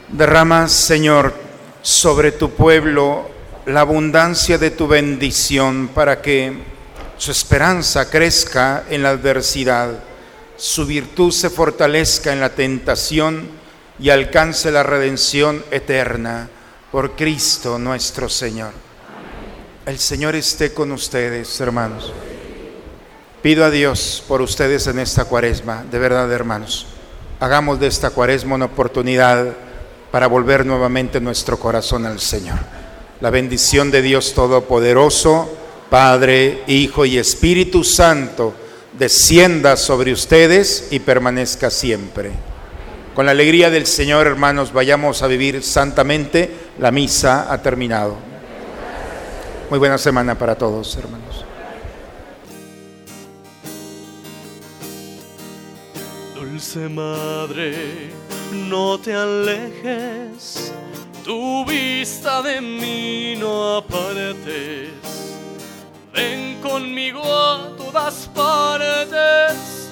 [0.08, 1.34] Derrama, Señor,
[1.82, 3.28] sobre tu pueblo
[3.66, 6.52] la abundancia de tu bendición para que
[7.16, 9.98] su esperanza crezca en la adversidad,
[10.56, 13.48] su virtud se fortalezca en la tentación
[13.98, 16.48] y alcance la redención eterna
[16.92, 18.72] por Cristo nuestro Señor.
[19.86, 22.12] El Señor esté con ustedes, hermanos.
[23.42, 26.86] Pido a Dios por ustedes en esta cuaresma, de verdad hermanos.
[27.38, 29.54] Hagamos de esta cuaresma una oportunidad
[30.10, 32.58] para volver nuevamente nuestro corazón al Señor.
[33.20, 35.48] La bendición de Dios Todopoderoso,
[35.90, 38.54] Padre, Hijo y Espíritu Santo,
[38.98, 42.32] descienda sobre ustedes y permanezca siempre.
[43.16, 46.54] Con la alegría del Señor, hermanos, vayamos a vivir santamente.
[46.78, 48.14] La misa ha terminado.
[49.70, 51.42] Muy buena semana para todos, hermanos.
[56.34, 58.10] Dulce Madre,
[58.68, 60.74] no te alejes,
[61.24, 64.90] tu vista de mí no apartes.
[66.12, 69.85] Ven conmigo a todas partes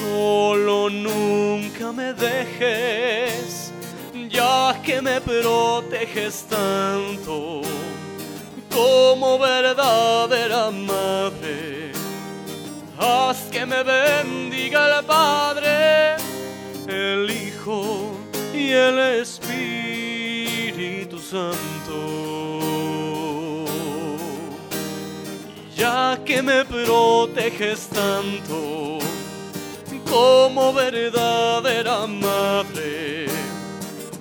[0.00, 3.72] solo nunca me dejes,
[4.28, 7.60] ya que me proteges tanto
[8.70, 11.90] como verdadera madre
[13.00, 16.16] haz que me bendiga el Padre,
[16.86, 18.12] el Hijo
[18.52, 21.96] y el Espíritu Santo.
[25.76, 28.98] Ya que me proteges tanto
[30.10, 33.26] como verdadera madre,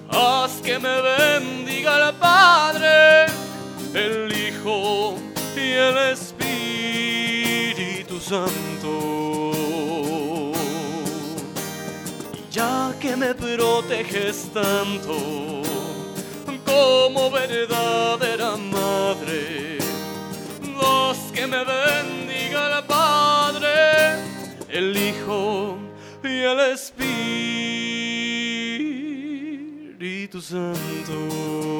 [0.09, 3.25] haz que me bendiga el Padre,
[3.93, 5.15] el Hijo
[5.55, 6.49] y el Espíritu
[8.19, 8.91] Santo.
[12.51, 15.15] Ya que me proteges tanto
[16.65, 19.79] como verdadera madre,
[20.79, 24.28] haz que me bendiga el Padre,
[24.71, 25.77] el Hijo
[26.23, 27.09] y el Espíritu
[30.41, 31.79] Santo.